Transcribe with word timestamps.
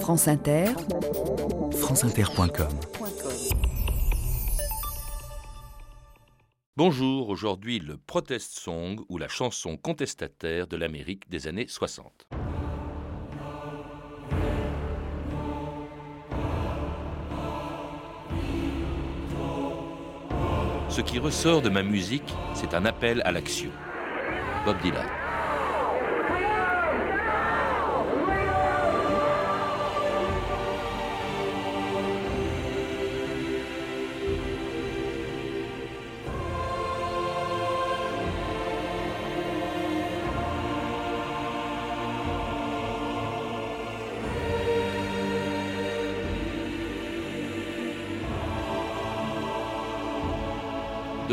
France 0.00 0.28
Inter, 0.28 0.66
franceinter.com 1.72 2.68
Bonjour, 6.76 7.28
aujourd'hui 7.30 7.78
le 7.80 7.96
protest 7.96 8.52
song 8.52 9.00
ou 9.08 9.18
la 9.18 9.28
chanson 9.28 9.76
contestataire 9.76 10.66
de 10.66 10.76
l'Amérique 10.76 11.28
des 11.30 11.48
années 11.48 11.66
60. 11.66 12.28
Ce 20.88 21.00
qui 21.00 21.18
ressort 21.18 21.62
de 21.62 21.70
ma 21.70 21.82
musique, 21.82 22.34
c'est 22.54 22.74
un 22.74 22.84
appel 22.84 23.20
à 23.24 23.32
l'action. 23.32 23.70
Bob 24.64 24.80
Dylan. 24.82 25.25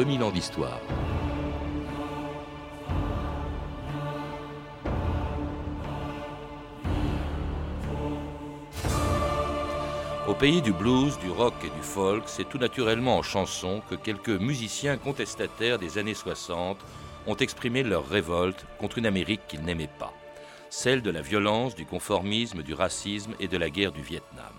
2000 0.03 0.23
ans 0.23 0.31
d'histoire. 0.31 0.81
Au 10.27 10.33
pays 10.33 10.61
du 10.61 10.73
blues, 10.73 11.17
du 11.19 11.29
rock 11.29 11.53
et 11.63 11.69
du 11.69 11.81
folk, 11.81 12.23
c'est 12.25 12.43
tout 12.43 12.57
naturellement 12.57 13.17
en 13.17 13.21
chanson 13.21 13.81
que 13.89 13.95
quelques 13.95 14.27
musiciens 14.27 14.97
contestataires 14.97 15.79
des 15.79 15.97
années 15.97 16.13
60 16.13 16.77
ont 17.25 17.37
exprimé 17.37 17.81
leur 17.81 18.05
révolte 18.05 18.65
contre 18.79 18.97
une 18.97 19.05
Amérique 19.05 19.47
qu'ils 19.47 19.63
n'aimaient 19.63 19.87
pas, 19.87 20.11
celle 20.69 21.01
de 21.01 21.11
la 21.11 21.21
violence, 21.21 21.75
du 21.75 21.85
conformisme, 21.85 22.61
du 22.61 22.73
racisme 22.73 23.35
et 23.39 23.47
de 23.47 23.57
la 23.57 23.69
guerre 23.69 23.93
du 23.93 24.01
Vietnam. 24.01 24.51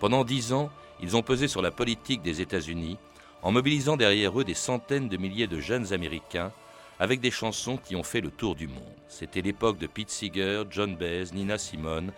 Pendant 0.00 0.24
dix 0.24 0.52
ans, 0.52 0.70
ils 1.00 1.16
ont 1.16 1.22
pesé 1.22 1.46
sur 1.46 1.62
la 1.62 1.70
politique 1.70 2.22
des 2.22 2.40
États-Unis 2.40 2.98
en 3.42 3.52
mobilisant 3.52 3.96
derrière 3.96 4.38
eux 4.38 4.44
des 4.44 4.54
centaines 4.54 5.08
de 5.08 5.16
milliers 5.16 5.46
de 5.46 5.60
jeunes 5.60 5.92
Américains 5.92 6.52
avec 6.98 7.20
des 7.20 7.30
chansons 7.30 7.76
qui 7.76 7.96
ont 7.96 8.02
fait 8.02 8.20
le 8.20 8.30
tour 8.30 8.54
du 8.54 8.68
monde. 8.68 8.94
C'était 9.08 9.42
l'époque 9.42 9.78
de 9.78 9.86
Pete 9.86 10.10
Seeger, 10.10 10.64
John 10.70 10.96
Baez, 10.96 11.26
Nina 11.32 11.58
Simone, 11.58 12.12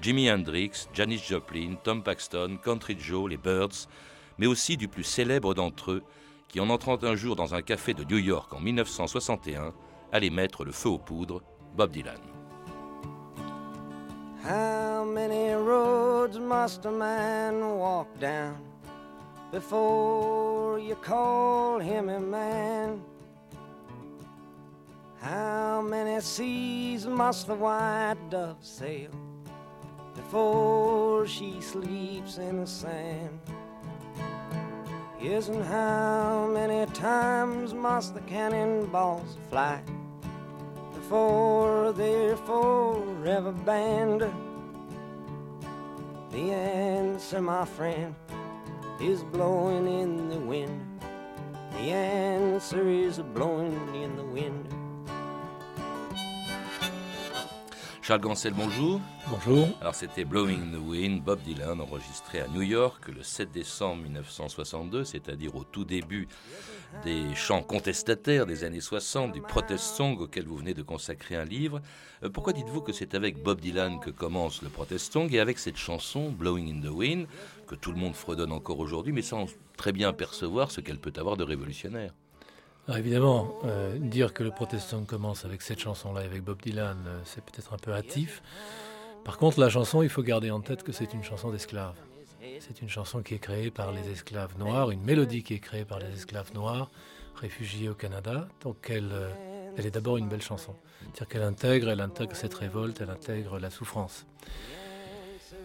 Jimi 0.00 0.30
Hendrix, 0.30 0.88
Janis 0.94 1.22
Joplin, 1.28 1.76
Tom 1.82 2.02
Paxton, 2.02 2.58
Country 2.62 2.96
Joe, 2.98 3.30
les 3.30 3.36
Birds, 3.36 3.88
mais 4.38 4.46
aussi 4.46 4.76
du 4.76 4.88
plus 4.88 5.04
célèbre 5.04 5.54
d'entre 5.54 5.92
eux, 5.92 6.02
qui 6.48 6.60
en 6.60 6.70
entrant 6.70 6.98
un 7.02 7.14
jour 7.14 7.36
dans 7.36 7.54
un 7.54 7.62
café 7.62 7.94
de 7.94 8.04
New 8.04 8.18
York 8.18 8.52
en 8.52 8.60
1961, 8.60 9.72
allait 10.12 10.30
mettre 10.30 10.64
le 10.64 10.72
feu 10.72 10.88
aux 10.88 10.98
poudres, 10.98 11.42
Bob 11.76 11.90
Dylan. 11.92 12.20
How 14.44 15.04
many 15.04 15.54
roads 15.54 16.38
must 16.38 16.84
a 16.84 16.90
man 16.90 17.78
walk 17.78 18.08
down? 18.18 18.71
Before 19.52 20.80
you 20.80 20.96
call 20.96 21.78
him 21.78 22.08
a 22.08 22.18
man? 22.18 23.00
How 25.20 25.80
many 25.80 26.20
seas 26.20 27.06
must 27.06 27.46
the 27.46 27.54
white 27.54 28.16
dove 28.28 28.56
sail? 28.60 29.12
before 30.14 31.26
she 31.26 31.60
sleeps 31.60 32.38
in 32.38 32.60
the 32.60 32.66
sand. 32.66 33.38
Yes, 35.20 35.48
and 35.48 35.64
how 35.64 36.48
many 36.52 36.90
times 36.92 37.72
must 37.72 38.14
the 38.14 38.20
cannonballs 38.22 39.36
fly 39.48 39.80
before 40.94 41.92
they're 41.92 42.36
forever 42.38 43.52
banned? 43.52 44.24
The 46.30 46.50
answer, 46.50 47.40
my 47.40 47.64
friend, 47.64 48.14
is 49.00 49.22
blowing 49.32 49.86
in 49.86 50.28
the 50.28 50.38
wind. 50.38 50.80
The 51.72 51.92
answer 51.92 52.88
is 52.88 53.18
blowing 53.34 53.72
in 53.94 54.16
the 54.16 54.24
wind. 54.24 54.68
Charles 58.02 58.20
Gancel, 58.20 58.52
bonjour. 58.52 59.00
Bonjour. 59.28 59.68
Alors 59.80 59.94
c'était 59.94 60.24
Blowing 60.24 60.72
the 60.72 60.80
Wind, 60.84 61.22
Bob 61.22 61.40
Dylan, 61.42 61.80
enregistré 61.80 62.40
à 62.40 62.48
New 62.48 62.62
York 62.62 63.06
le 63.08 63.22
7 63.22 63.52
décembre 63.52 64.02
1962, 64.02 65.04
c'est-à-dire 65.04 65.54
au 65.54 65.62
tout 65.62 65.84
début 65.84 66.26
des 67.04 67.34
chants 67.34 67.62
contestataires 67.62 68.46
des 68.46 68.64
années 68.64 68.80
60, 68.80 69.32
du 69.32 69.40
protest 69.40 69.96
song 69.96 70.18
auquel 70.18 70.46
vous 70.46 70.56
venez 70.56 70.74
de 70.74 70.82
consacrer 70.82 71.36
un 71.36 71.44
livre. 71.44 71.80
Euh, 72.22 72.28
pourquoi 72.28 72.52
dites-vous 72.52 72.80
que 72.80 72.92
c'est 72.92 73.14
avec 73.14 73.42
Bob 73.42 73.60
Dylan 73.60 74.00
que 74.00 74.10
commence 74.10 74.62
le 74.62 74.68
protest 74.68 75.12
song 75.12 75.28
et 75.32 75.40
avec 75.40 75.58
cette 75.58 75.76
chanson 75.76 76.30
Blowing 76.30 76.78
in 76.78 76.80
the 76.80 76.92
Wind 76.92 77.26
que 77.66 77.74
tout 77.74 77.90
le 77.90 77.98
monde 77.98 78.14
fredonne 78.14 78.52
encore 78.52 78.78
aujourd'hui, 78.78 79.12
mais 79.12 79.22
sans 79.22 79.46
très 79.76 79.92
bien 79.92 80.12
percevoir 80.12 80.70
ce 80.70 80.80
qu'elle 80.80 80.98
peut 80.98 81.12
avoir 81.16 81.36
de 81.36 81.44
révolutionnaire? 81.44 82.12
Alors 82.88 82.98
évidemment, 82.98 83.54
euh, 83.64 83.96
dire 83.98 84.32
que 84.34 84.42
le 84.42 84.50
protestant 84.50 85.04
commence 85.04 85.44
avec 85.44 85.62
cette 85.62 85.80
chanson-là, 85.80 86.20
avec 86.20 86.42
Bob 86.42 86.60
Dylan, 86.60 86.98
euh, 87.06 87.20
c'est 87.24 87.44
peut-être 87.44 87.72
un 87.72 87.78
peu 87.78 87.92
hâtif. 87.92 88.42
Par 89.24 89.38
contre, 89.38 89.60
la 89.60 89.68
chanson, 89.68 90.02
il 90.02 90.08
faut 90.08 90.22
garder 90.22 90.50
en 90.50 90.60
tête 90.60 90.82
que 90.82 90.90
c'est 90.90 91.14
une 91.14 91.22
chanson 91.22 91.50
d'esclaves. 91.50 91.94
C'est 92.64 92.80
une 92.80 92.88
chanson 92.88 93.22
qui 93.22 93.34
est 93.34 93.40
créée 93.40 93.72
par 93.72 93.90
les 93.90 94.08
esclaves 94.08 94.56
noirs, 94.56 94.92
une 94.92 95.02
mélodie 95.02 95.42
qui 95.42 95.54
est 95.54 95.58
créée 95.58 95.84
par 95.84 95.98
les 95.98 96.06
esclaves 96.14 96.54
noirs 96.54 96.92
réfugiés 97.34 97.88
au 97.88 97.94
Canada. 97.94 98.46
Donc 98.62 98.76
elle, 98.88 99.10
euh, 99.12 99.32
elle 99.76 99.84
est 99.84 99.90
d'abord 99.90 100.16
une 100.16 100.28
belle 100.28 100.42
chanson. 100.42 100.72
C'est-à-dire 101.00 101.28
qu'elle 101.28 101.42
intègre, 101.42 101.88
elle 101.88 102.00
intègre 102.00 102.36
cette 102.36 102.54
révolte, 102.54 103.00
elle 103.00 103.10
intègre 103.10 103.58
la 103.58 103.68
souffrance. 103.68 104.26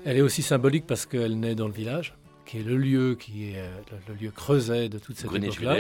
Elle 0.06 0.18
est 0.18 0.22
aussi 0.22 0.42
symbolique 0.42 0.88
parce 0.88 1.06
qu'elle 1.06 1.40
naît 1.40 1.54
dans 1.54 1.68
le 1.68 1.74
village, 1.74 2.16
qui 2.48 2.60
est 2.60 2.64
le 2.64 2.78
lieu 2.78 3.16
qui 3.16 3.50
est 3.50 3.62
le, 4.08 4.16
lieu 4.16 4.32
creuset 4.32 4.90
de 4.90 4.98
toute 4.98 5.18
cette 5.18 5.32
époque-là 5.32 5.76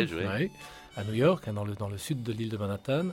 à 0.97 1.03
New 1.03 1.15
York, 1.15 1.47
hein, 1.47 1.53
dans, 1.53 1.65
le, 1.65 1.73
dans 1.73 1.89
le 1.89 1.97
sud 1.97 2.21
de 2.21 2.31
l'île 2.31 2.49
de 2.49 2.57
Manhattan. 2.57 3.07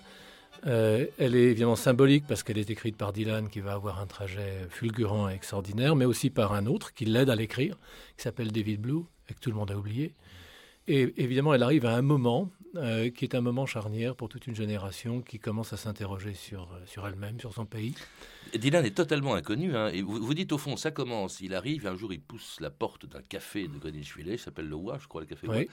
Euh, 0.67 1.07
elle 1.19 1.35
est 1.35 1.51
évidemment 1.51 1.77
symbolique 1.77 2.25
parce 2.27 2.43
qu'elle 2.43 2.59
est 2.59 2.71
écrite 2.71 2.97
par 2.97 3.13
Dylan 3.13 3.49
qui 3.49 3.61
va 3.61 3.73
avoir 3.73 4.01
un 4.01 4.07
trajet 4.07 4.67
fulgurant 4.71 5.29
et 5.29 5.35
extraordinaire, 5.35 5.95
mais 5.95 6.07
aussi 6.07 6.31
par 6.31 6.55
un 6.55 6.67
autre 6.67 6.95
qui 6.95 7.05
l'aide 7.05 7.29
à 7.29 7.37
l'écrire, 7.37 7.77
qui 8.17 8.23
s'appelle 8.23 8.51
David 8.51 8.81
Blue, 8.81 9.03
et 9.29 9.35
que 9.35 9.41
tout 9.41 9.51
le 9.51 9.57
monde 9.57 9.71
a 9.71 9.77
oublié. 9.77 10.15
Et 10.87 11.15
évidemment, 11.23 11.55
elle 11.55 11.63
arrive 11.63 11.87
à 11.87 11.95
un 11.95 12.03
moment 12.03 12.51
euh, 12.77 13.11
qui 13.11 13.25
est 13.25 13.35
un 13.35 13.41
moment 13.41 13.67
charnière 13.67 14.17
pour 14.17 14.29
toute 14.29 14.47
une 14.47 14.55
génération 14.55 15.23
qui 15.23 15.39
commence 15.39 15.73
à 15.73 15.77
s'interroger 15.77 16.35
sur, 16.35 16.63
euh, 16.73 16.85
sur 16.87 17.07
elle-même, 17.07 17.39
sur 17.39 17.55
son 17.55 17.67
pays. 17.67 17.95
Dylan 18.59 18.85
est 18.85 18.95
totalement 18.97 19.35
inconnu. 19.35 19.77
Hein, 19.77 19.89
et 19.89 20.03
vous, 20.03 20.23
vous, 20.23 20.35
dites 20.35 20.53
au 20.53 20.59
fond, 20.59 20.77
ça 20.77 20.91
commence. 20.91 21.41
Il 21.41 21.55
arrive, 21.55 21.87
un 21.87 21.97
jour, 21.97 22.13
il 22.13 22.21
pousse 22.21 22.59
la 22.61 22.71
porte 22.71 23.07
d'un 23.07 23.23
café 23.23 23.69
de 23.69 23.79
Greenwich 23.79 24.17
Village, 24.17 24.35
il 24.35 24.39
s'appelle 24.39 24.69
le 24.69 24.77
WA, 24.77 24.99
je 24.99 25.07
crois, 25.07 25.21
le 25.21 25.27
café 25.27 25.49
oui. 25.49 25.69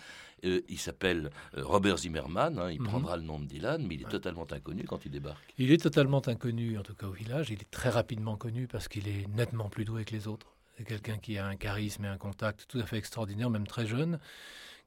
euh, 0.45 0.61
il 0.69 0.79
s'appelle 0.79 1.31
euh, 1.57 1.63
Robert 1.65 1.97
Zimmerman, 1.97 2.57
hein, 2.59 2.71
il 2.71 2.79
mm 2.79 2.83
-hmm. 2.83 2.87
prendra 2.87 3.17
le 3.17 3.23
nom 3.23 3.39
de 3.39 3.45
Dylan, 3.45 3.85
mais 3.85 3.95
il 3.95 4.01
est 4.01 4.05
ouais. 4.05 4.11
totalement 4.11 4.47
inconnu 4.51 4.83
quand 4.83 5.05
il 5.05 5.11
débarque. 5.11 5.53
Il 5.57 5.71
est 5.71 5.81
totalement 5.81 6.21
inconnu, 6.27 6.77
en 6.77 6.83
tout 6.83 6.95
cas 6.95 7.07
au 7.07 7.11
village. 7.13 7.49
Il 7.49 7.61
est 7.61 7.71
très 7.71 7.89
rapidement 7.89 8.37
connu 8.37 8.67
parce 8.67 8.87
qu'il 8.87 9.07
est 9.07 9.27
nettement 9.27 9.69
plus 9.69 9.85
doué 9.85 10.05
que 10.05 10.13
les 10.13 10.27
autres. 10.27 10.49
C'est 10.77 10.85
quelqu'un 10.85 11.17
qui 11.17 11.37
a 11.37 11.45
un 11.45 11.55
charisme 11.55 12.05
et 12.05 12.07
un 12.07 12.17
contact 12.17 12.65
tout 12.67 12.79
à 12.79 12.85
fait 12.85 12.97
extraordinaire, 12.97 13.49
même 13.49 13.67
très 13.67 13.85
jeune 13.85 14.19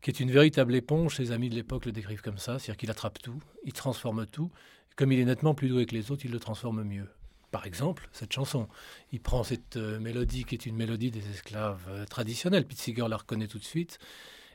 qui 0.04 0.10
est 0.10 0.20
une 0.20 0.30
véritable 0.30 0.74
éponge. 0.74 1.16
Ses 1.16 1.32
amis 1.32 1.48
de 1.48 1.54
l'époque 1.54 1.86
le 1.86 1.92
décrivent 1.92 2.20
comme 2.20 2.36
ça, 2.36 2.58
c'est-à-dire 2.58 2.76
qu'il 2.76 2.90
attrape 2.90 3.20
tout, 3.20 3.42
il 3.64 3.72
transforme 3.72 4.26
tout. 4.26 4.50
Comme 4.96 5.10
il 5.10 5.18
est 5.18 5.24
nettement 5.24 5.54
plus 5.54 5.68
doué 5.68 5.86
que 5.86 5.94
les 5.94 6.12
autres, 6.12 6.26
il 6.26 6.30
le 6.30 6.38
transforme 6.38 6.84
mieux. 6.84 7.08
Par 7.50 7.66
exemple, 7.66 8.08
cette 8.12 8.32
chanson, 8.32 8.68
il 9.12 9.20
prend 9.20 9.42
cette 9.44 9.76
euh, 9.76 9.98
mélodie 9.98 10.44
qui 10.44 10.54
est 10.54 10.66
une 10.66 10.76
mélodie 10.76 11.10
des 11.10 11.26
esclaves 11.30 11.86
euh, 11.88 12.04
traditionnels, 12.04 12.66
Pete 12.66 12.78
Seeger 12.78 13.08
la 13.08 13.16
reconnaît 13.16 13.46
tout 13.46 13.58
de 13.58 13.64
suite, 13.64 13.98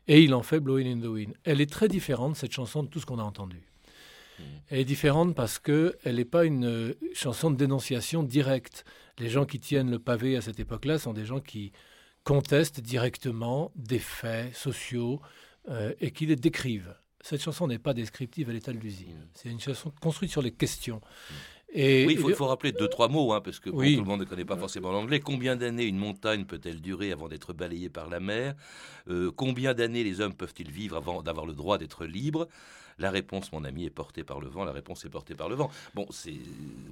et 0.08 0.22
il 0.22 0.34
en 0.34 0.44
fait 0.44 0.60
Blowing 0.60 0.98
in 0.98 1.02
the 1.02 1.10
Wind. 1.10 1.34
Elle 1.44 1.62
est 1.62 1.70
très 1.70 1.88
différente, 1.88 2.36
cette 2.36 2.52
chanson, 2.52 2.84
de 2.84 2.88
tout 2.88 3.00
ce 3.00 3.06
qu'on 3.06 3.20
a 3.20 3.24
entendu. 3.24 3.58
Mmh. 3.58 4.44
Elle 4.70 4.80
est 4.80 4.86
différente 4.86 5.34
parce 5.34 5.60
qu'elle 5.60 5.96
n'est 6.06 6.26
pas 6.26 6.46
une 6.46 6.66
euh, 6.66 6.94
chanson 7.14 7.50
de 7.50 7.58
dénonciation 7.58 8.22
directe. 8.22 8.86
Les 9.18 9.30
gens 9.30 9.46
qui 9.46 9.60
tiennent 9.60 9.90
le 9.90 10.00
pavé 10.00 10.38
à 10.38 10.42
cette 10.42 10.60
époque-là 10.60 11.00
sont 11.00 11.14
des 11.14 11.26
gens 11.26 11.40
qui 11.40 11.72
contestent 12.24 12.82
directement 12.82 13.72
des 13.76 14.00
faits 14.00 14.56
sociaux 14.56 15.22
euh, 15.70 15.94
et 16.00 16.12
qui 16.12 16.26
les 16.26 16.36
décrivent. 16.36 16.96
Cette 17.22 17.42
chanson 17.42 17.68
n'est 17.68 17.80
pas 17.80 17.94
descriptive, 17.94 18.50
elle 18.50 18.56
est 18.56 18.70
allusive. 18.70 19.16
Mmh. 19.16 19.28
C'est 19.34 19.50
une 19.50 19.60
chanson 19.60 19.92
construite 20.02 20.32
sur 20.32 20.42
les 20.42 20.52
questions. 20.52 21.02
Et, 21.72 22.06
oui, 22.08 22.14
il 22.14 22.20
faut, 22.20 22.34
faut, 22.34 22.48
rappeler 22.48 22.72
deux, 22.72 22.88
trois 22.88 23.10
mots, 23.10 23.32
hein, 23.32 23.42
parce 23.42 23.60
que 23.60 23.70
oui. 23.70 23.92
bon, 23.92 23.98
tout 23.98 24.04
le 24.06 24.10
monde 24.10 24.20
ne 24.22 24.26
connaît 24.26 24.46
pas 24.46 24.58
forcément 24.58 24.92
l'anglais. 24.92 25.20
Combien 25.20 25.56
d'années 25.56 25.84
une 25.84 26.00
montagne 26.00 26.46
peut-elle 26.46 26.82
durer 26.82 27.12
avant 27.12 27.28
d'être 27.28 27.54
balayée 27.54 27.90
par 27.90 28.10
la 28.10 28.20
mer? 28.20 28.56
Euh, 29.08 29.32
Combien 29.36 29.76
d'années 29.76 30.04
les 30.04 30.20
hommes 30.20 30.34
peuvent-ils 30.34 30.72
vivre 30.72 30.98
avant 30.98 31.22
d'avoir 31.22 31.46
le 31.46 31.54
droit 31.54 31.78
d'être 31.78 32.06
libres? 32.06 32.48
La 33.00 33.12
réponse, 33.12 33.52
mon 33.52 33.64
ami, 33.64 33.86
est 33.86 33.90
portée 33.90 34.24
par 34.24 34.40
le 34.40 34.48
vent. 34.48 34.64
La 34.66 34.72
réponse 34.72 35.06
est 35.06 35.10
portée 35.10 35.36
par 35.36 35.50
le 35.50 35.56
vent. 35.56 35.70
Bon, 35.96 36.06
c'est 36.10 36.34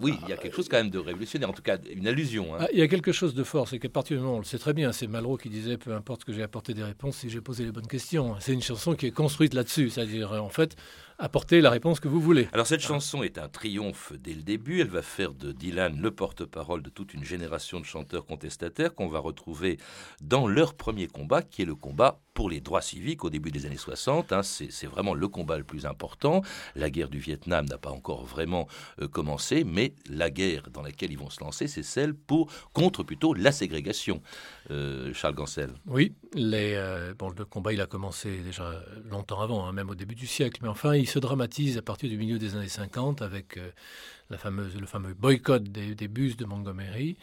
oui, 0.01 0.15
il 0.23 0.29
y 0.29 0.33
a 0.33 0.37
quelque 0.37 0.55
chose 0.55 0.69
quand 0.69 0.77
même 0.77 0.89
de 0.89 0.99
révolutionnaire, 0.99 1.49
en 1.49 1.53
tout 1.53 1.61
cas 1.61 1.77
une 1.93 2.07
allusion. 2.07 2.55
Hein. 2.55 2.59
Ah, 2.61 2.67
il 2.73 2.79
y 2.79 2.81
a 2.81 2.87
quelque 2.87 3.11
chose 3.11 3.33
de 3.33 3.43
fort, 3.43 3.67
c'est 3.67 3.79
qu'à 3.79 3.89
partir 3.89 4.17
du 4.17 4.23
moment, 4.23 4.35
on 4.37 4.39
le 4.39 4.45
sait 4.45 4.57
très 4.57 4.73
bien, 4.73 4.91
c'est 4.91 5.07
Malraux 5.07 5.37
qui 5.37 5.49
disait 5.49 5.77
peu 5.77 5.93
importe 5.93 6.23
que 6.23 6.33
j'ai 6.33 6.43
apporté 6.43 6.73
des 6.73 6.83
réponses, 6.83 7.17
si 7.17 7.29
j'ai 7.29 7.41
posé 7.41 7.63
les 7.65 7.71
bonnes 7.71 7.87
questions. 7.87 8.35
C'est 8.39 8.53
une 8.53 8.61
chanson 8.61 8.95
qui 8.95 9.07
est 9.07 9.11
construite 9.11 9.53
là-dessus, 9.53 9.89
c'est-à-dire 9.89 10.31
en 10.31 10.49
fait 10.49 10.75
apporter 11.19 11.61
la 11.61 11.69
réponse 11.69 11.99
que 11.99 12.07
vous 12.07 12.21
voulez. 12.21 12.47
Alors 12.51 12.67
cette 12.67 12.81
chanson 12.81 13.23
est 13.23 13.37
un 13.37 13.49
triomphe 13.49 14.13
dès 14.19 14.33
le 14.33 14.43
début. 14.43 14.81
Elle 14.81 14.89
va 14.89 15.01
faire 15.01 15.33
de 15.33 15.51
Dylan 15.51 15.99
le 15.99 16.11
porte-parole 16.11 16.83
de 16.83 16.89
toute 16.89 17.13
une 17.13 17.23
génération 17.23 17.79
de 17.79 17.85
chanteurs 17.85 18.25
contestataires 18.25 18.93
qu'on 18.93 19.07
va 19.07 19.19
retrouver 19.19 19.77
dans 20.21 20.47
leur 20.47 20.75
premier 20.75 21.07
combat, 21.07 21.41
qui 21.41 21.63
est 21.63 21.65
le 21.65 21.75
combat 21.75 22.19
pour 22.37 22.51
les 22.51 22.61
droits 22.61 22.81
civiques 22.81 23.23
au 23.23 23.31
début 23.31 23.49
des 23.49 23.65
années 23.65 23.77
60. 23.77 24.31
Hein. 24.31 24.43
c'est 24.43 24.85
vraiment 24.85 25.15
le 25.15 25.27
combat 25.27 25.57
le 25.57 25.63
plus 25.63 25.87
important. 25.87 26.43
La 26.75 26.91
guerre 26.91 27.09
du 27.09 27.17
Vietnam 27.17 27.65
n'a 27.65 27.79
pas 27.79 27.89
encore 27.89 28.25
vraiment 28.25 28.67
euh, 29.01 29.07
commencé, 29.07 29.63
mais 29.63 29.93
la 30.07 30.29
guerre 30.29 30.69
dans 30.71 30.83
laquelle 30.83 31.11
ils 31.11 31.17
vont 31.17 31.31
se 31.31 31.43
lancer, 31.43 31.67
c'est 31.67 31.81
celle 31.81 32.13
pour 32.13 32.51
contre 32.73 33.01
plutôt 33.01 33.33
la 33.33 33.51
ségrégation. 33.51 34.21
Euh, 34.69 35.11
Charles 35.15 35.33
Gancel. 35.33 35.71
Oui, 35.87 36.13
les, 36.35 36.73
euh, 36.75 37.15
bon, 37.17 37.31
le 37.35 37.43
combat 37.43 37.73
il 37.73 37.81
a 37.81 37.87
commencé 37.87 38.37
déjà 38.41 38.83
longtemps 39.09 39.41
avant, 39.41 39.65
hein, 39.65 39.71
même 39.71 39.89
au 39.89 39.95
début 39.95 40.13
du 40.13 40.27
siècle, 40.27 40.59
mais 40.61 40.69
enfin 40.69 40.93
il 40.93 41.06
se 41.07 41.19
dramatise 41.19 41.77
à 41.77 41.81
partir 41.81 42.09
du 42.09 42.17
milieu 42.17 42.37
des 42.39 42.55
années 42.55 42.67
50 42.67 43.21
avec 43.21 43.59
fameuse, 44.37 44.75
le 44.75 44.85
fameux 44.85 45.13
boycott 45.13 45.63
des, 45.63 45.95
des 45.95 46.07
bus 46.07 46.37
de 46.37 46.45
Montgomery 46.45 47.17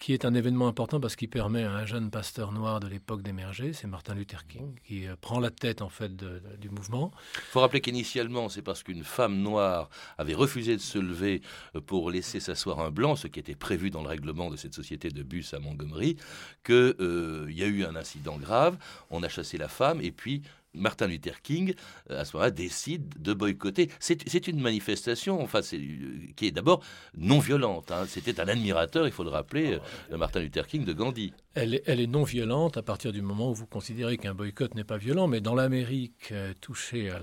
qui 0.00 0.14
est 0.14 0.24
un 0.24 0.32
événement 0.32 0.66
important 0.66 0.98
parce 0.98 1.14
qu'il 1.14 1.28
permet 1.28 1.62
à 1.62 1.72
un 1.72 1.84
jeune 1.84 2.10
pasteur 2.10 2.52
noir 2.52 2.80
de 2.80 2.88
l'époque 2.88 3.22
d'émerger, 3.22 3.74
c'est 3.74 3.86
Martin 3.86 4.14
Luther 4.14 4.46
King, 4.46 4.74
qui 4.82 5.06
euh, 5.06 5.14
prend 5.20 5.38
la 5.38 5.50
tête 5.50 5.82
en 5.82 5.90
fait 5.90 6.16
du 6.16 6.70
mouvement. 6.70 7.12
Il 7.34 7.40
faut 7.42 7.60
rappeler 7.60 7.82
qu'initialement, 7.82 8.48
c'est 8.48 8.62
parce 8.62 8.82
qu'une 8.82 9.04
femme 9.04 9.36
noire 9.42 9.90
avait 10.16 10.34
refusé 10.34 10.74
de 10.74 10.80
se 10.80 10.98
lever 10.98 11.42
euh, 11.76 11.82
pour 11.82 12.10
laisser 12.10 12.40
s'asseoir 12.40 12.80
un 12.80 12.90
blanc, 12.90 13.14
ce 13.14 13.26
qui 13.26 13.38
était 13.38 13.54
prévu 13.54 13.90
dans 13.90 14.02
le 14.02 14.08
règlement 14.08 14.48
de 14.50 14.56
cette 14.56 14.74
société 14.74 15.10
de 15.10 15.22
bus 15.22 15.52
à 15.52 15.58
Montgomery, 15.58 16.16
qu'il 16.64 16.74
euh, 16.74 17.46
y 17.50 17.62
a 17.62 17.66
eu 17.66 17.84
un 17.84 17.94
incident 17.94 18.38
grave, 18.38 18.78
on 19.10 19.22
a 19.22 19.28
chassé 19.28 19.58
la 19.58 19.68
femme, 19.68 20.00
et 20.00 20.12
puis 20.12 20.42
Martin 20.74 21.08
Luther 21.08 21.42
King, 21.42 21.74
euh, 22.10 22.20
à 22.20 22.24
ce 22.24 22.36
moment-là, 22.36 22.50
décide 22.50 23.20
de 23.20 23.34
boycotter. 23.34 23.90
C'est 23.98 24.46
une 24.46 24.60
manifestation 24.60 25.42
enfin, 25.42 25.60
euh, 25.72 26.16
qui 26.36 26.46
est 26.46 26.50
d'abord 26.52 26.82
non 27.16 27.38
violente. 27.38 27.90
Hein. 27.90 28.04
C'était 28.06 28.40
un 28.40 28.48
admirateur, 28.48 29.06
il 29.06 29.12
faut 29.12 29.24
le 29.24 29.30
rappeler, 29.30 29.78
de 30.10 30.16
Martin 30.16 30.40
Luther 30.40 30.66
King 30.66 30.84
de 30.84 30.92
Gandhi. 30.92 31.32
Elle 31.54 31.74
est, 31.74 32.06
non 32.06 32.22
violente 32.22 32.76
à 32.76 32.82
partir 32.82 33.12
du 33.12 33.22
moment 33.22 33.50
où 33.50 33.54
vous 33.54 33.66
considérez 33.66 34.16
qu'un 34.16 34.34
boycott 34.34 34.74
n'est 34.76 34.84
pas 34.84 34.98
violent, 34.98 35.26
mais 35.26 35.40
dans 35.40 35.56
l'Amérique 35.56 36.30
euh, 36.30 36.54
la, 36.92 37.16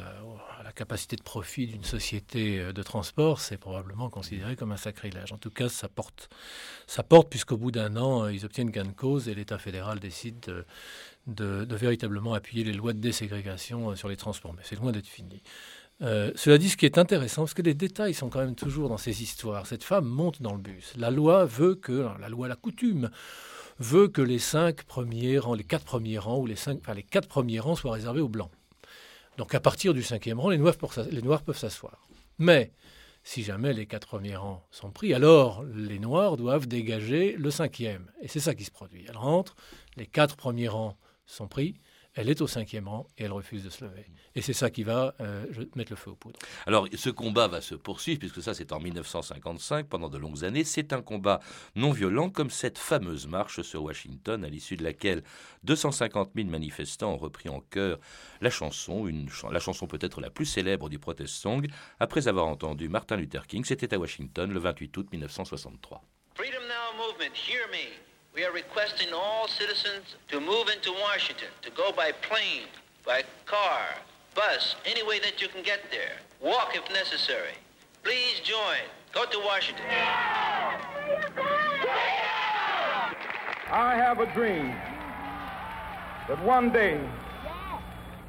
à 0.59 0.63
la, 0.63 0.71
capacité 0.73 1.15
de 1.15 1.23
profit 1.23 1.67
d'une 1.67 1.85
société 1.85 2.73
de 2.73 2.83
transport, 2.83 3.39
c'est 3.39 3.57
probablement 3.57 4.09
considéré 4.09 4.55
comme 4.55 4.73
un 4.73 4.77
sacrilège. 4.77 5.31
En 5.31 5.37
tout 5.37 5.49
cas, 5.49 5.69
ça 5.69 5.87
porte, 5.87 6.29
ça 6.87 7.03
porte 7.03 7.29
puisqu'au 7.29 7.57
bout 7.57 7.71
d'un 7.71 7.95
an, 7.95 8.27
ils 8.27 8.45
obtiennent 8.45 8.69
gain 8.69 8.83
de 8.83 8.91
cause 8.91 9.29
et 9.29 9.35
l'État 9.35 9.57
fédéral 9.57 9.99
décide 9.99 10.41
de 10.41 10.65
de, 11.27 11.67
véritablement 11.75 12.33
appuyer 12.33 12.63
les 12.63 12.73
lois 12.73 12.93
de 12.93 12.99
déségrégation 12.99 13.91
euh, 13.91 13.95
sur 13.95 14.09
les 14.09 14.17
transports. 14.17 14.53
Mais 14.53 14.63
c'est 14.63 14.77
loin 14.77 14.91
d'être 14.91 15.07
fini. 15.07 15.41
Euh, 16.01 16.31
cela 16.35 16.57
dit, 16.57 16.69
ce 16.69 16.77
qui 16.77 16.85
est 16.85 16.97
intéressant, 16.97 17.43
parce 17.43 17.53
que 17.53 17.61
les 17.61 17.73
détails 17.73 18.13
sont 18.13 18.29
quand 18.29 18.39
même 18.39 18.55
toujours 18.55 18.89
dans 18.89 18.97
ces 18.97 19.23
histoires. 19.23 19.65
Cette 19.67 19.83
femme 19.83 20.05
monte 20.05 20.41
dans 20.41 20.53
le 20.53 20.59
bus. 20.59 20.93
La 20.95 21.11
loi 21.11 21.45
veut 21.45 21.75
que, 21.75 22.07
la 22.19 22.29
loi, 22.29 22.47
la 22.47 22.55
coutume, 22.55 23.09
veut 23.79 24.07
que 24.07 24.21
les 24.21 24.39
cinq 24.39 24.83
premiers 24.83 25.37
rangs, 25.37 25.53
les 25.53 25.63
quatre 25.63 25.85
premiers 25.85 26.17
rangs, 26.17 26.39
ou 26.39 26.45
les, 26.45 26.55
cinq, 26.55 26.81
les 26.95 27.03
quatre 27.03 27.27
premiers 27.27 27.59
rangs 27.59 27.75
soient 27.75 27.93
réservés 27.93 28.21
aux 28.21 28.29
blancs. 28.29 28.51
Donc 29.37 29.53
à 29.53 29.59
partir 29.59 29.93
du 29.93 30.01
cinquième 30.01 30.39
rang, 30.39 30.49
les 30.49 30.57
noirs, 30.57 30.75
les 31.11 31.21
noirs 31.21 31.43
peuvent 31.43 31.57
s'asseoir. 31.57 32.07
Mais 32.39 32.71
si 33.23 33.43
jamais 33.43 33.73
les 33.73 33.85
quatre 33.85 34.07
premiers 34.07 34.35
rangs 34.35 34.63
sont 34.71 34.89
pris, 34.89 35.13
alors 35.13 35.63
les 35.75 35.99
noirs 35.99 36.37
doivent 36.37 36.67
dégager 36.67 37.35
le 37.37 37.51
cinquième. 37.51 38.09
Et 38.21 38.27
c'est 38.27 38.39
ça 38.39 38.55
qui 38.55 38.63
se 38.63 38.71
produit. 38.71 39.05
Elle 39.07 39.17
rentre, 39.17 39.55
les 39.95 40.07
quatre 40.07 40.37
premiers 40.37 40.69
rangs 40.69 40.97
sont 41.27 41.47
pris. 41.47 41.75
Elle 42.15 42.29
est 42.31 42.41
au 42.41 42.47
cinquième 42.47 42.87
rang 42.87 43.05
et 43.15 43.25
elle 43.25 43.31
refuse 43.31 43.63
de 43.63 43.69
se 43.69 43.85
lever. 43.85 44.07
Et 44.33 44.41
c'est 44.41 44.53
ça 44.53 44.71
qui 44.71 44.81
va 44.81 45.13
euh, 45.21 45.45
mettre 45.75 45.91
le 45.91 45.95
feu 45.95 46.09
aux 46.09 46.15
poudres. 46.15 46.39
Alors 46.65 46.87
ce 46.95 47.11
combat 47.11 47.47
va 47.47 47.61
se 47.61 47.75
poursuivre, 47.75 48.17
puisque 48.17 48.41
ça 48.41 48.55
c'est 48.55 48.71
en 48.71 48.79
1955, 48.79 49.87
pendant 49.87 50.09
de 50.09 50.17
longues 50.17 50.43
années. 50.43 50.63
C'est 50.63 50.93
un 50.93 51.03
combat 51.03 51.41
non 51.75 51.91
violent, 51.91 52.31
comme 52.31 52.49
cette 52.49 52.79
fameuse 52.79 53.27
marche 53.27 53.61
sur 53.61 53.83
Washington, 53.83 54.43
à 54.43 54.49
l'issue 54.49 54.77
de 54.77 54.83
laquelle 54.83 55.21
250 55.65 56.31
000 56.35 56.47
manifestants 56.49 57.13
ont 57.13 57.17
repris 57.17 57.49
en 57.49 57.59
chœur 57.59 57.99
la 58.41 58.49
chanson, 58.49 59.05
une 59.05 59.29
la 59.51 59.59
chanson 59.59 59.85
peut-être 59.85 60.19
la 60.19 60.31
plus 60.31 60.47
célèbre 60.47 60.89
du 60.89 60.97
protest 60.97 61.35
song, 61.35 61.67
après 61.99 62.27
avoir 62.27 62.47
entendu 62.47 62.89
Martin 62.89 63.17
Luther 63.17 63.45
King. 63.45 63.63
C'était 63.63 63.93
à 63.93 63.99
Washington 63.99 64.51
le 64.51 64.59
28 64.59 64.97
août 64.97 65.07
1963. 65.11 66.01
Freedom 66.33 66.61
Now 66.67 66.97
Movement, 66.97 67.35
hear 67.35 67.67
me. 67.69 68.16
We 68.37 68.45
are 68.45 68.51
requesting 68.51 69.07
all 69.15 69.47
citizens 69.47 70.15
to 70.27 70.39
move 70.39 70.69
into 70.69 70.93
Washington, 70.93 71.47
to 71.63 71.71
go 71.71 71.91
by 71.91 72.11
plane, 72.11 72.67
by 73.03 73.23
car, 73.47 73.81
bus, 74.35 74.75
any 74.85 75.01
way 75.01 75.17
that 75.17 75.41
you 75.41 75.47
can 75.47 75.63
get 75.63 75.79
there. 75.89 76.17
Walk 76.39 76.75
if 76.75 76.87
necessary. 76.93 77.55
Please 78.03 78.39
join. 78.43 78.77
Go 79.11 79.25
to 79.25 79.39
Washington. 79.39 79.85
I 83.71 83.95
have 83.95 84.19
a 84.19 84.31
dream 84.35 84.67
that 86.27 86.39
one 86.43 86.71
day 86.71 87.01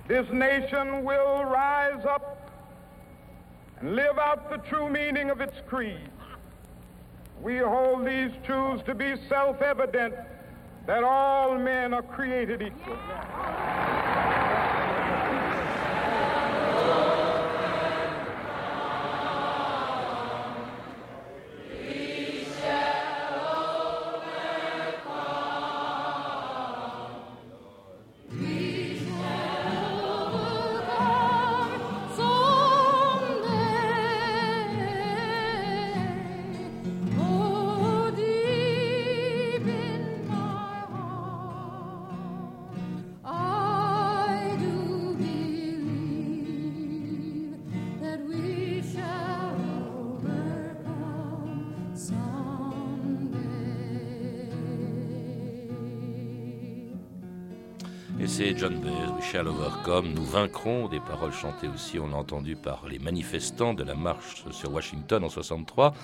this 0.06 0.26
nation 0.32 1.04
will 1.04 1.44
rise 1.44 2.06
up 2.06 2.50
and 3.80 3.94
live 3.94 4.18
out 4.18 4.48
the 4.48 4.56
true 4.70 4.88
meaning 4.88 5.28
of 5.28 5.42
its 5.42 5.56
creed. 5.68 6.08
We 7.42 7.58
hold 7.58 8.06
these 8.06 8.32
truths 8.44 8.82
to 8.86 8.94
be 8.94 9.14
self 9.28 9.62
evident 9.62 10.14
that 10.86 11.04
all 11.04 11.56
men 11.58 11.94
are 11.94 12.02
created 12.02 12.62
equal. 12.62 12.96
C'est 58.26 58.58
John 58.58 58.80
Baez, 58.80 59.12
We 59.16 59.24
Shall 59.24 59.46
Overcome, 59.46 60.12
Nous 60.12 60.24
vaincrons, 60.24 60.88
des 60.88 60.98
paroles 60.98 61.32
chantées 61.32 61.68
aussi, 61.68 61.98
on 61.98 62.08
l'a 62.08 62.16
entendu 62.16 62.56
par 62.56 62.86
les 62.88 62.98
manifestants 62.98 63.74
de 63.74 63.84
la 63.84 63.94
marche 63.94 64.44
sur 64.50 64.72
Washington 64.72 65.22
en 65.24 65.28
63. 65.28 65.94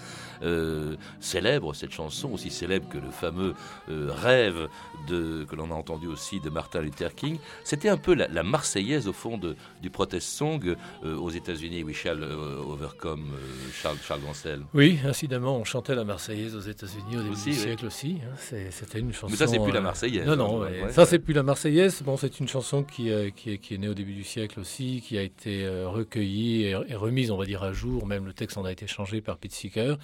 Euh, 0.42 0.96
célèbre 1.20 1.74
cette 1.74 1.92
chanson, 1.92 2.32
aussi 2.32 2.50
célèbre 2.50 2.88
que 2.88 2.98
le 2.98 3.10
fameux 3.10 3.54
euh, 3.88 4.10
rêve 4.10 4.68
de, 5.08 5.44
que 5.44 5.56
l'on 5.56 5.70
a 5.70 5.74
entendu 5.74 6.06
aussi 6.06 6.40
de 6.40 6.50
Martin 6.50 6.82
Luther 6.82 7.14
King. 7.14 7.38
C'était 7.64 7.88
un 7.88 7.96
peu 7.96 8.14
la, 8.14 8.42
Marseillaise 8.42 9.08
au 9.08 9.12
fond 9.12 9.38
de, 9.38 9.56
du 9.82 9.90
protest 9.90 10.28
song 10.28 10.76
euh, 11.04 11.16
aux 11.16 11.30
États-Unis, 11.30 11.82
We 11.82 11.96
Shall 11.96 12.22
Overcome, 12.22 13.32
Charles, 13.72 13.98
Charles 14.06 14.20
Gancel. 14.20 14.62
Oui, 14.74 14.98
incidemment, 15.04 15.56
on 15.56 15.64
chantait 15.64 15.94
la 15.94 16.04
Marseillaise 16.04 16.54
aux 16.54 16.60
États-Unis 16.60 17.16
au 17.16 17.22
début 17.22 17.34
du 17.34 17.52
siècle 17.52 17.86
aussi. 17.86 18.18
Hein. 18.22 18.36
C'était 18.70 19.00
une 19.00 19.12
chanson. 19.12 19.28
Mais 19.30 19.36
ça, 19.36 19.46
c'est 19.46 19.58
plus 19.58 19.72
la 19.72 19.80
Marseillaise. 19.80 20.26
Non, 20.26 20.36
non, 20.36 20.62
ça, 20.90 21.06
c'est 21.06 21.18
plus 21.18 21.34
la 21.34 21.42
Marseillaise. 21.42 22.03
Bon, 22.04 22.18
c'est 22.18 22.38
une 22.38 22.48
chanson 22.48 22.84
qui, 22.84 23.10
euh, 23.10 23.30
qui, 23.30 23.54
est, 23.54 23.78
née 23.78 23.88
au 23.88 23.94
début 23.94 24.12
du 24.12 24.24
siècle 24.24 24.60
aussi, 24.60 25.00
qui 25.00 25.16
a 25.16 25.22
été 25.22 25.64
euh, 25.64 25.88
recueillie 25.88 26.64
et, 26.64 26.74
remise, 26.94 27.30
on 27.30 27.38
va 27.38 27.46
dire, 27.46 27.62
à 27.62 27.72
jour. 27.72 28.06
Même 28.06 28.26
le 28.26 28.34
texte 28.34 28.58
en 28.58 28.64
a 28.66 28.72
été 28.72 28.86
changé 28.86 29.22
par 29.22 29.38
Pete 29.38 29.52
Seeker 29.52 29.96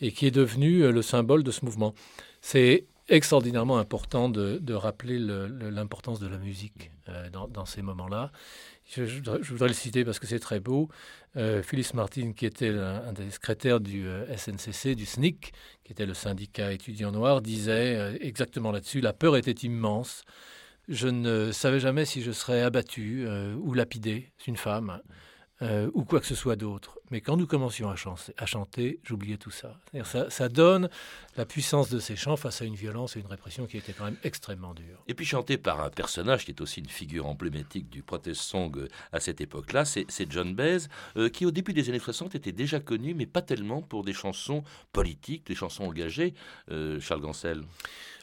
et 0.00 0.12
qui 0.12 0.24
est 0.26 0.30
devenu 0.30 0.82
euh, 0.84 0.92
le 0.92 1.02
symbole 1.02 1.42
de 1.42 1.50
ce 1.50 1.64
mouvement. 1.64 1.94
C'est 2.42 2.86
extraordinairement 3.08 3.78
important 3.78 4.28
de, 4.28 4.72
rappeler 4.72 5.18
l'importance 5.18 6.20
de 6.20 6.28
la 6.28 6.38
musique 6.38 6.92
dans, 7.32 7.66
ces 7.66 7.82
moments-là. 7.82 8.30
Je, 8.88 9.02
voudrais 9.50 9.68
le 9.68 9.74
citer 9.74 10.04
parce 10.04 10.20
que 10.20 10.28
c'est 10.28 10.38
très 10.38 10.60
beau. 10.60 10.88
Phyllis 11.34 11.90
Martin, 11.94 12.32
qui 12.32 12.46
était 12.46 12.68
un, 12.68 13.12
des 13.12 13.30
secrétaires 13.30 13.80
du 13.80 14.06
SNCC, 14.36 14.94
du 14.94 15.04
SNIC, 15.04 15.52
qui 15.84 15.92
était 15.92 16.06
le 16.06 16.14
syndicat 16.14 16.72
étudiant 16.72 17.10
noir, 17.10 17.42
disait 17.42 18.16
exactement 18.20 18.70
là-dessus, 18.70 19.00
la 19.00 19.12
peur 19.12 19.36
était 19.36 19.50
immense. 19.50 20.24
Je 20.92 21.08
ne 21.08 21.52
savais 21.52 21.80
jamais 21.80 22.04
si 22.04 22.20
je 22.22 22.32
serais 22.32 22.60
abattu 22.60 23.24
euh, 23.26 23.54
ou 23.54 23.72
lapidé. 23.72 24.30
Une 24.46 24.58
femme. 24.58 25.00
euh, 25.62 25.90
ou 25.94 26.04
quoi 26.04 26.20
que 26.20 26.26
ce 26.26 26.34
soit 26.34 26.56
d'autre. 26.56 26.98
Mais 27.10 27.20
quand 27.20 27.36
nous 27.36 27.46
commencions 27.46 27.88
à 27.88 27.96
chanter, 27.96 28.34
à 28.36 28.46
chanter 28.46 29.00
j'oubliais 29.04 29.36
tout 29.38 29.50
ça. 29.50 29.78
ça. 30.04 30.28
Ça 30.28 30.48
donne 30.48 30.90
la 31.36 31.46
puissance 31.46 31.88
de 31.88 31.98
ces 31.98 32.16
chants 32.16 32.36
face 32.36 32.60
à 32.60 32.64
une 32.64 32.74
violence 32.74 33.16
et 33.16 33.20
une 33.20 33.26
répression 33.26 33.66
qui 33.66 33.78
était 33.78 33.92
quand 33.92 34.04
même 34.04 34.18
extrêmement 34.24 34.74
dure. 34.74 35.02
Et 35.08 35.14
puis 35.14 35.24
chanté 35.24 35.56
par 35.56 35.80
un 35.80 35.88
personnage 35.88 36.44
qui 36.44 36.50
est 36.50 36.60
aussi 36.60 36.80
une 36.80 36.88
figure 36.88 37.26
emblématique 37.26 37.88
du 37.88 38.02
protest 38.02 38.42
song 38.42 38.72
euh, 38.76 38.88
à 39.12 39.20
cette 39.20 39.40
époque-là, 39.40 39.84
c'est 39.86 40.30
John 40.30 40.54
Baez, 40.54 40.88
euh, 41.16 41.28
qui 41.30 41.46
au 41.46 41.50
début 41.52 41.72
des 41.72 41.88
années 41.88 42.00
60 42.00 42.34
était 42.34 42.52
déjà 42.52 42.80
connu, 42.80 43.14
mais 43.14 43.26
pas 43.26 43.42
tellement 43.42 43.80
pour 43.80 44.04
des 44.04 44.12
chansons 44.12 44.62
politiques, 44.92 45.46
des 45.46 45.54
chansons 45.54 45.84
engagées. 45.84 46.34
Charles 47.00 47.20
Gansel. 47.20 47.62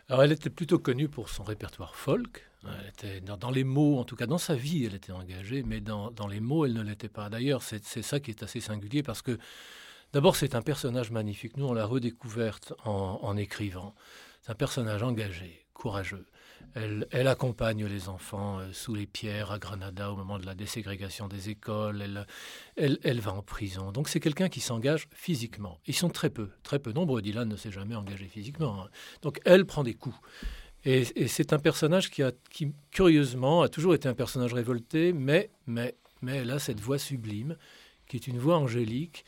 Alors 0.09 0.23
elle 0.23 0.31
était 0.31 0.49
plutôt 0.49 0.79
connue 0.79 1.07
pour 1.07 1.29
son 1.29 1.43
répertoire 1.43 1.95
folk. 1.95 2.48
Elle 2.65 2.89
était 2.89 3.21
dans, 3.21 3.51
les 3.51 3.63
mots, 3.63 3.99
en 3.99 4.03
tout 4.03 4.15
cas 4.15 4.25
dans 4.25 4.37
sa 4.37 4.55
vie, 4.55 4.85
elle 4.85 4.95
était 4.95 5.13
engagée, 5.13 5.63
mais 5.63 5.79
dans, 5.79 6.11
les 6.29 6.39
mots, 6.39 6.65
elle 6.65 6.73
ne 6.73 6.81
l'était 6.81 7.09
pas. 7.09 7.29
D'ailleurs, 7.29 7.63
c'est 7.63 8.01
ça 8.01 8.19
qui 8.19 8.31
est 8.31 8.43
assez 8.43 8.59
singulier 8.59 9.03
parce 9.03 9.21
que 9.21 9.37
d'abord, 10.13 10.35
c'est 10.35 10.55
un 10.55 10.61
personnage 10.61 11.11
magnifique. 11.11 11.55
Nous, 11.57 11.65
on 11.65 11.73
l'a 11.73 11.85
redécouverte 11.85 12.73
en 12.83 13.37
écrivant. 13.37 13.95
C'est 14.41 14.51
un 14.51 14.55
personnage 14.55 15.03
engagé, 15.03 15.65
courageux. 15.73 16.25
Elle, 16.75 17.27
accompagne 17.27 17.85
les 17.85 18.09
enfants 18.09 18.59
euh, 18.59 18.71
sous 18.73 18.93
les 18.93 19.07
pierres 19.07 19.51
à 19.51 19.59
Granada 19.59 20.11
au 20.11 20.15
moment 20.15 20.37
de 20.37 20.45
la 20.45 20.53
déségrégation 20.53 21.27
des 21.27 21.49
écoles. 21.49 22.25
Elle, 22.75 23.19
va 23.21 23.33
en 23.33 23.41
prison. 23.41 23.91
Donc 23.91 24.07
c'est 24.07 24.19
quelqu'un 24.19 24.49
qui 24.49 24.59
s'engage 24.59 25.07
physiquement. 25.11 25.79
Ils 25.87 25.95
sont 25.95 26.09
très 26.09 26.29
peu, 26.29 26.49
très 26.63 26.79
peu 26.79 26.91
nombreux. 26.91 27.21
Dylan 27.21 27.49
ne 27.49 27.55
s'est 27.55 27.71
jamais 27.71 27.95
engagé 27.95 28.27
physiquement. 28.27 28.83
Hein. 28.83 28.89
Donc 29.23 29.41
elle 29.45 29.65
prend 29.65 29.83
des 29.83 29.95
coups. 29.95 30.15
Et, 30.85 31.27
c'est 31.27 31.53
un 31.53 31.59
personnage 31.59 32.09
qui, 32.09 32.23
a, 32.23 32.31
qui, 32.49 32.73
curieusement, 32.91 33.61
a 33.61 33.69
toujours 33.69 33.93
été 33.93 34.07
un 34.07 34.13
personnage 34.13 34.53
révolté, 34.53 35.13
mais, 35.13 35.49
mais, 35.67 35.95
mais 36.21 36.37
elle 36.37 36.51
a 36.51 36.59
cette 36.59 36.79
voix 36.79 36.97
sublime, 36.97 37.57
qui 38.07 38.15
est 38.15 38.27
une 38.27 38.39
voix 38.39 38.57
angélique, 38.57 39.25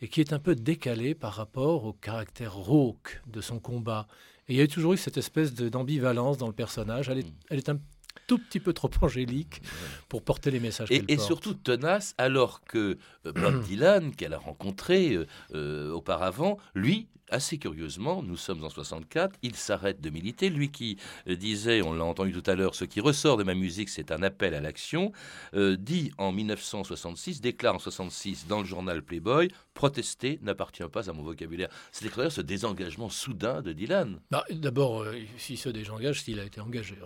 et 0.00 0.08
qui 0.08 0.20
est 0.20 0.32
un 0.32 0.38
peu 0.38 0.54
décalée 0.54 1.14
par 1.14 1.34
rapport 1.34 1.84
au 1.84 1.92
caractère 1.92 2.54
rauque 2.54 3.22
de 3.26 3.40
son 3.40 3.58
combat. 3.60 4.06
Et 4.48 4.54
il 4.54 4.56
y 4.58 4.62
a 4.62 4.66
toujours 4.66 4.94
eu 4.94 4.96
cette 4.96 5.16
espèce 5.16 5.54
d'ambivalence 5.54 6.36
dans 6.36 6.46
le 6.46 6.52
personnage. 6.52 7.08
Elle 7.08 7.18
est, 7.18 7.26
mm. 7.26 7.34
elle 7.50 7.58
est 7.58 7.68
un 7.68 7.78
tout 8.26 8.38
petit 8.38 8.60
peu 8.60 8.72
trop 8.72 8.90
angélique 9.00 9.62
pour 10.08 10.22
porter 10.22 10.50
les 10.50 10.60
messages 10.60 10.90
et, 10.90 11.04
et 11.08 11.18
surtout 11.18 11.54
tenace, 11.54 12.14
alors 12.18 12.62
que 12.64 12.98
euh, 13.26 13.32
Bob 13.32 13.62
Dylan, 13.66 14.14
qu'elle 14.14 14.34
a 14.34 14.38
rencontré 14.38 15.14
euh, 15.14 15.26
euh, 15.54 15.90
auparavant, 15.90 16.58
lui, 16.74 17.08
assez 17.30 17.58
curieusement, 17.58 18.22
nous 18.22 18.36
sommes 18.36 18.64
en 18.64 18.70
64, 18.70 19.36
il 19.42 19.54
s'arrête 19.54 20.00
de 20.00 20.10
militer. 20.10 20.50
Lui 20.50 20.70
qui 20.70 20.98
disait, 21.26 21.82
on 21.82 21.92
l'a 21.94 22.04
entendu 22.04 22.32
tout 22.32 22.48
à 22.48 22.54
l'heure, 22.54 22.74
ce 22.74 22.84
qui 22.84 23.00
ressort 23.00 23.36
de 23.36 23.44
ma 23.44 23.54
musique, 23.54 23.88
c'est 23.88 24.12
un 24.12 24.22
appel 24.22 24.54
à 24.54 24.60
l'action, 24.60 25.12
dit 25.54 26.12
en 26.18 26.32
1966, 26.32 27.40
déclare 27.40 27.76
en 27.76 27.78
66 27.78 28.46
dans 28.46 28.60
le 28.60 28.66
journal 28.66 29.02
Playboy, 29.02 29.48
protester 29.74 30.38
n'appartient 30.42 30.88
pas 30.90 31.10
à 31.10 31.12
mon 31.12 31.22
vocabulaire. 31.22 31.68
C'est 31.92 32.14
d'ailleurs 32.14 32.32
ce 32.32 32.40
désengagement 32.40 33.08
soudain 33.08 33.62
de 33.62 33.72
Dylan. 33.72 34.20
Bah, 34.30 34.44
d'abord, 34.50 35.04
s'il 35.36 35.58
se 35.58 35.68
désengage, 35.68 36.22
s'il 36.22 36.40
a 36.40 36.44
été 36.44 36.60
engagé. 36.60 36.96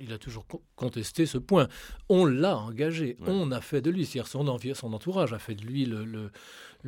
il 0.00 0.12
a 0.12 0.18
toujours 0.18 0.46
contester 0.76 1.26
ce 1.26 1.38
point. 1.38 1.68
On 2.08 2.24
l'a 2.24 2.56
engagé, 2.56 3.16
on 3.26 3.50
a 3.52 3.60
fait 3.60 3.80
de 3.80 3.90
lui, 3.90 4.06
c'est-à-dire 4.06 4.30
son, 4.30 4.58
son, 4.74 4.92
entourage 4.92 5.32
a 5.32 5.38
fait 5.38 5.54
de 5.54 5.64
lui 5.64 5.84
le, 5.86 6.04
le, 6.04 6.30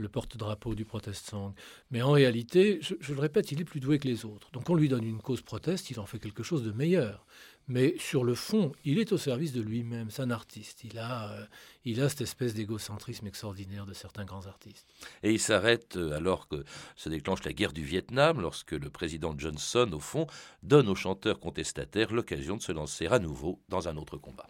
porte-drapeau 0.08 0.74
du 0.74 0.84
protestant. 0.84 1.54
Mais 1.90 2.02
en 2.02 2.12
réalité, 2.12 2.78
je, 2.82 2.94
je, 3.00 3.14
le 3.14 3.20
répète, 3.20 3.52
il 3.52 3.60
est 3.60 3.64
plus 3.64 3.80
doué 3.80 3.98
que 3.98 4.08
les 4.08 4.24
autres. 4.24 4.50
Donc 4.52 4.68
on 4.70 4.74
lui 4.74 4.88
donne 4.88 5.04
une 5.04 5.20
cause 5.20 5.42
proteste, 5.42 5.90
il 5.90 6.00
en 6.00 6.06
fait 6.06 6.18
quelque 6.18 6.42
chose 6.42 6.62
de 6.62 6.72
meilleur 6.72 7.24
mais 7.68 7.94
sur 7.98 8.24
le 8.24 8.34
fond, 8.34 8.72
il 8.84 8.98
est 8.98 9.12
au 9.12 9.18
service 9.18 9.52
de 9.52 9.62
lui-même. 9.62 10.10
C'est 10.10 10.22
un 10.22 10.30
artiste. 10.30 10.84
Il 10.84 10.98
a, 10.98 11.32
euh, 11.32 11.44
il 11.84 12.00
a 12.00 12.08
cette 12.08 12.22
espèce 12.22 12.54
d'égocentrisme 12.54 13.26
extraordinaire 13.26 13.86
de 13.86 13.92
certains 13.92 14.24
grands 14.24 14.46
artistes. 14.46 14.86
Et 15.22 15.32
il 15.32 15.40
s'arrête 15.40 15.96
euh, 15.96 16.16
alors 16.16 16.48
que 16.48 16.64
se 16.96 17.08
déclenche 17.08 17.44
la 17.44 17.52
guerre 17.52 17.72
du 17.72 17.84
Vietnam, 17.84 18.40
lorsque 18.40 18.72
le 18.72 18.90
président 18.90 19.34
Johnson, 19.36 19.88
au 19.92 20.00
fond, 20.00 20.26
donne 20.62 20.88
aux 20.88 20.94
chanteurs 20.94 21.38
contestataires 21.38 22.12
l'occasion 22.12 22.56
de 22.56 22.62
se 22.62 22.72
lancer 22.72 23.06
à 23.06 23.18
nouveau 23.18 23.60
dans 23.68 23.88
un 23.88 23.96
autre 23.96 24.16
combat. 24.16 24.48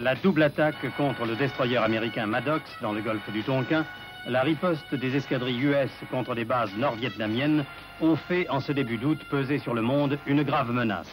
La 0.00 0.14
double 0.14 0.42
attaque 0.42 0.94
contre 0.96 1.24
le 1.24 1.36
destroyer 1.36 1.78
américain 1.78 2.26
Maddox 2.26 2.70
dans 2.82 2.92
le 2.92 3.00
golfe 3.00 3.30
du 3.30 3.42
Tonkin, 3.42 3.84
la 4.26 4.42
riposte 4.42 4.94
des 4.94 5.16
escadrilles 5.16 5.62
US 5.62 5.90
contre 6.10 6.34
des 6.34 6.44
bases 6.44 6.74
nord-vietnamiennes 6.76 7.64
ont 8.00 8.16
fait, 8.16 8.48
en 8.50 8.60
ce 8.60 8.72
début 8.72 8.98
d'août, 8.98 9.18
peser 9.30 9.58
sur 9.58 9.72
le 9.74 9.82
monde 9.82 10.18
une 10.26 10.42
grave 10.42 10.70
menace. 10.70 11.10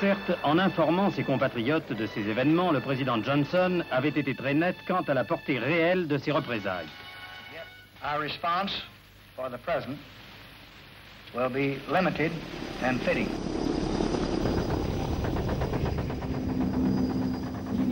Certes, 0.00 0.32
en 0.42 0.58
informant 0.58 1.10
ses 1.10 1.24
compatriotes 1.24 1.92
de 1.92 2.06
ces 2.06 2.28
événements, 2.28 2.72
le 2.72 2.80
président 2.80 3.22
Johnson 3.22 3.84
avait 3.90 4.08
été 4.08 4.34
très 4.34 4.54
net 4.54 4.76
quant 4.86 5.02
à 5.02 5.14
la 5.14 5.24
portée 5.24 5.58
réelle 5.58 6.08
de 6.08 6.16
ces 6.18 6.32
représailles. 6.32 6.88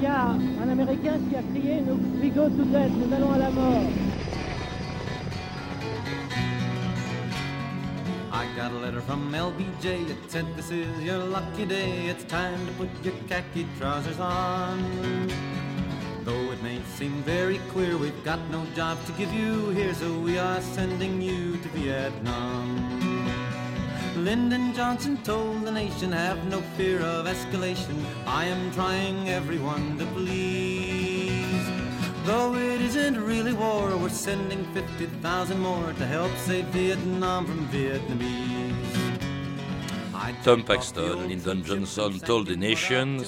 Y 0.01 0.07
a 0.07 0.31
un 0.31 0.69
Américain 0.71 1.19
qui 1.29 1.37
a 1.37 1.43
crié 1.43 1.83
we 2.23 2.31
go 2.31 2.49
to 2.49 2.65
death, 2.73 2.91
nous 2.91 3.15
allons 3.15 3.33
à 3.33 3.39
la 3.39 3.51
mort. 3.51 3.85
I 8.33 8.47
got 8.57 8.73
a 8.73 8.79
letter 8.79 9.03
from 9.03 9.31
LBJ. 9.31 10.09
It 10.09 10.17
said, 10.31 10.47
This 10.57 10.71
is 10.71 10.89
your 11.03 11.19
lucky 11.19 11.67
day. 11.67 12.07
It's 12.09 12.25
time 12.25 12.67
to 12.67 12.73
put 12.79 12.89
your 13.05 13.13
khaki 13.29 13.67
trousers 13.79 14.19
on. 14.19 15.29
Though 16.25 16.51
it 16.53 16.63
may 16.63 16.81
seem 16.97 17.23
very 17.25 17.59
clear 17.71 17.99
we've 17.99 18.25
got 18.25 18.41
no 18.51 18.65
job 18.75 18.97
to 19.05 19.13
give 19.13 19.33
you 19.35 19.69
here, 19.71 19.93
so 19.93 20.19
we 20.21 20.39
are 20.39 20.63
sending 20.63 21.21
you 21.21 21.59
to 21.59 21.69
Vietnam. 21.69 23.10
Lyndon 24.25 24.75
Johnson 24.75 25.17
told 25.25 25.65
the 25.65 25.71
nation, 25.71 26.13
have 26.13 26.45
no 26.51 26.61
fear 26.77 27.01
of 27.01 27.25
escalation. 27.25 28.05
I 28.27 28.45
am 28.45 28.71
trying 28.73 29.31
everyone 29.31 29.97
to 29.97 30.05
please. 30.07 31.67
Though 32.27 32.55
it 32.55 32.83
isn't 32.83 33.19
really 33.19 33.55
war, 33.55 33.97
we're 33.97 34.11
sending 34.11 34.63
50,000 34.75 35.59
more 35.59 35.95
to 35.95 36.07
help 36.07 36.31
save 36.37 36.67
Vietnam 36.67 37.47
from 37.47 37.67
Vietnamese. 37.69 38.61
Tom 40.45 40.63
Paxton, 40.65 41.29
Lyndon 41.29 41.65
Johnson, 41.65 42.19
Told 42.21 42.47
the 42.47 42.57
Nation, 42.57 43.19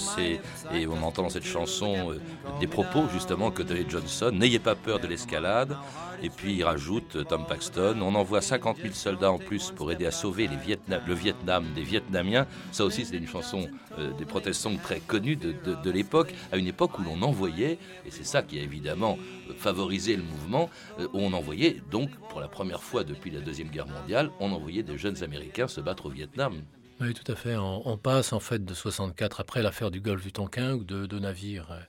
et 0.72 0.86
on 0.86 1.02
entend 1.02 1.22
dans 1.22 1.30
cette 1.30 1.46
chanson 1.46 2.12
euh, 2.12 2.20
des 2.60 2.66
propos 2.66 3.04
justement 3.12 3.50
que 3.50 3.62
donnait 3.62 3.86
Johnson, 3.88 4.30
n'ayez 4.32 4.58
pas 4.58 4.74
peur 4.74 5.00
de 5.00 5.06
l'escalade, 5.06 5.76
et 6.22 6.30
puis 6.30 6.54
il 6.54 6.64
rajoute, 6.64 7.16
euh, 7.16 7.24
Tom 7.24 7.44
Paxton, 7.46 7.98
on 8.00 8.14
envoie 8.14 8.40
50 8.40 8.78
000 8.78 8.94
soldats 8.94 9.32
en 9.32 9.38
plus 9.38 9.70
pour 9.70 9.90
aider 9.90 10.06
à 10.06 10.10
sauver 10.10 10.48
le 10.48 11.14
Vietnam 11.14 11.64
des 11.74 11.82
Vietnamiens. 11.82 12.46
Ça 12.70 12.84
aussi, 12.84 13.04
c'est 13.04 13.16
une 13.16 13.26
chanson 13.26 13.68
euh, 13.98 14.12
des 14.12 14.24
protestants 14.24 14.76
très 14.76 15.00
connue 15.00 15.36
de, 15.36 15.52
de, 15.52 15.90
l'époque, 15.90 16.32
à 16.52 16.56
une 16.56 16.66
époque 16.66 16.98
où 16.98 17.02
l'on 17.02 17.20
envoyait, 17.22 17.78
et 18.06 18.10
c'est 18.10 18.24
ça 18.24 18.42
qui 18.42 18.58
a 18.58 18.62
évidemment 18.62 19.18
euh, 19.50 19.54
favorisé 19.56 20.16
le 20.16 20.22
mouvement, 20.22 20.70
où 20.98 21.18
on 21.18 21.32
envoyait 21.32 21.82
donc, 21.90 22.10
pour 22.28 22.40
la 22.40 22.48
première 22.48 22.82
fois 22.82 23.04
depuis 23.04 23.30
la 23.30 23.40
Deuxième 23.40 23.68
Guerre 23.68 23.86
mondiale, 23.86 24.30
on 24.40 24.52
envoyait 24.52 24.82
des 24.82 24.98
jeunes 24.98 25.22
Américains 25.22 25.68
se 25.68 25.80
battre 25.80 26.06
au 26.06 26.10
Vietnam. 26.10 26.62
Oui, 27.02 27.14
tout 27.14 27.30
à 27.32 27.34
fait. 27.34 27.56
On, 27.56 27.96
passe 27.96 28.32
en 28.32 28.38
fait 28.38 28.64
de 28.64 28.74
64, 28.74 29.40
après 29.40 29.60
l'affaire 29.60 29.90
du 29.90 30.00
golfe 30.00 30.22
du 30.22 30.30
Tonkin, 30.30 30.74
où 30.74 30.84
deux, 30.84 31.18
navires 31.18 31.72
euh, 31.72 31.80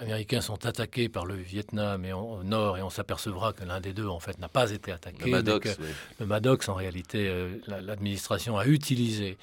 américains 0.00 0.40
sont 0.40 0.66
attaqués 0.66 1.08
par 1.08 1.26
le 1.26 1.34
Vietnam 1.34 2.04
et 2.04 2.12
au 2.12 2.42
nord, 2.42 2.78
et 2.78 2.82
on 2.82 2.90
s'apercevra 2.90 3.52
que 3.52 3.64
l'un 3.64 3.80
des 3.80 3.92
deux, 3.92 4.06
en 4.06 4.20
fait, 4.20 4.38
n'a 4.38 4.48
pas 4.48 4.70
été 4.70 4.92
attaqué. 4.92 5.24
Le 5.24 5.30
Maddox, 5.30 5.78
le 6.18 6.26
Maddox 6.26 6.68
en 6.68 6.74
réalité, 6.74 7.28
euh, 7.28 7.58
l'administration 7.66 8.56
a 8.56 8.66
utilisé 8.66 9.38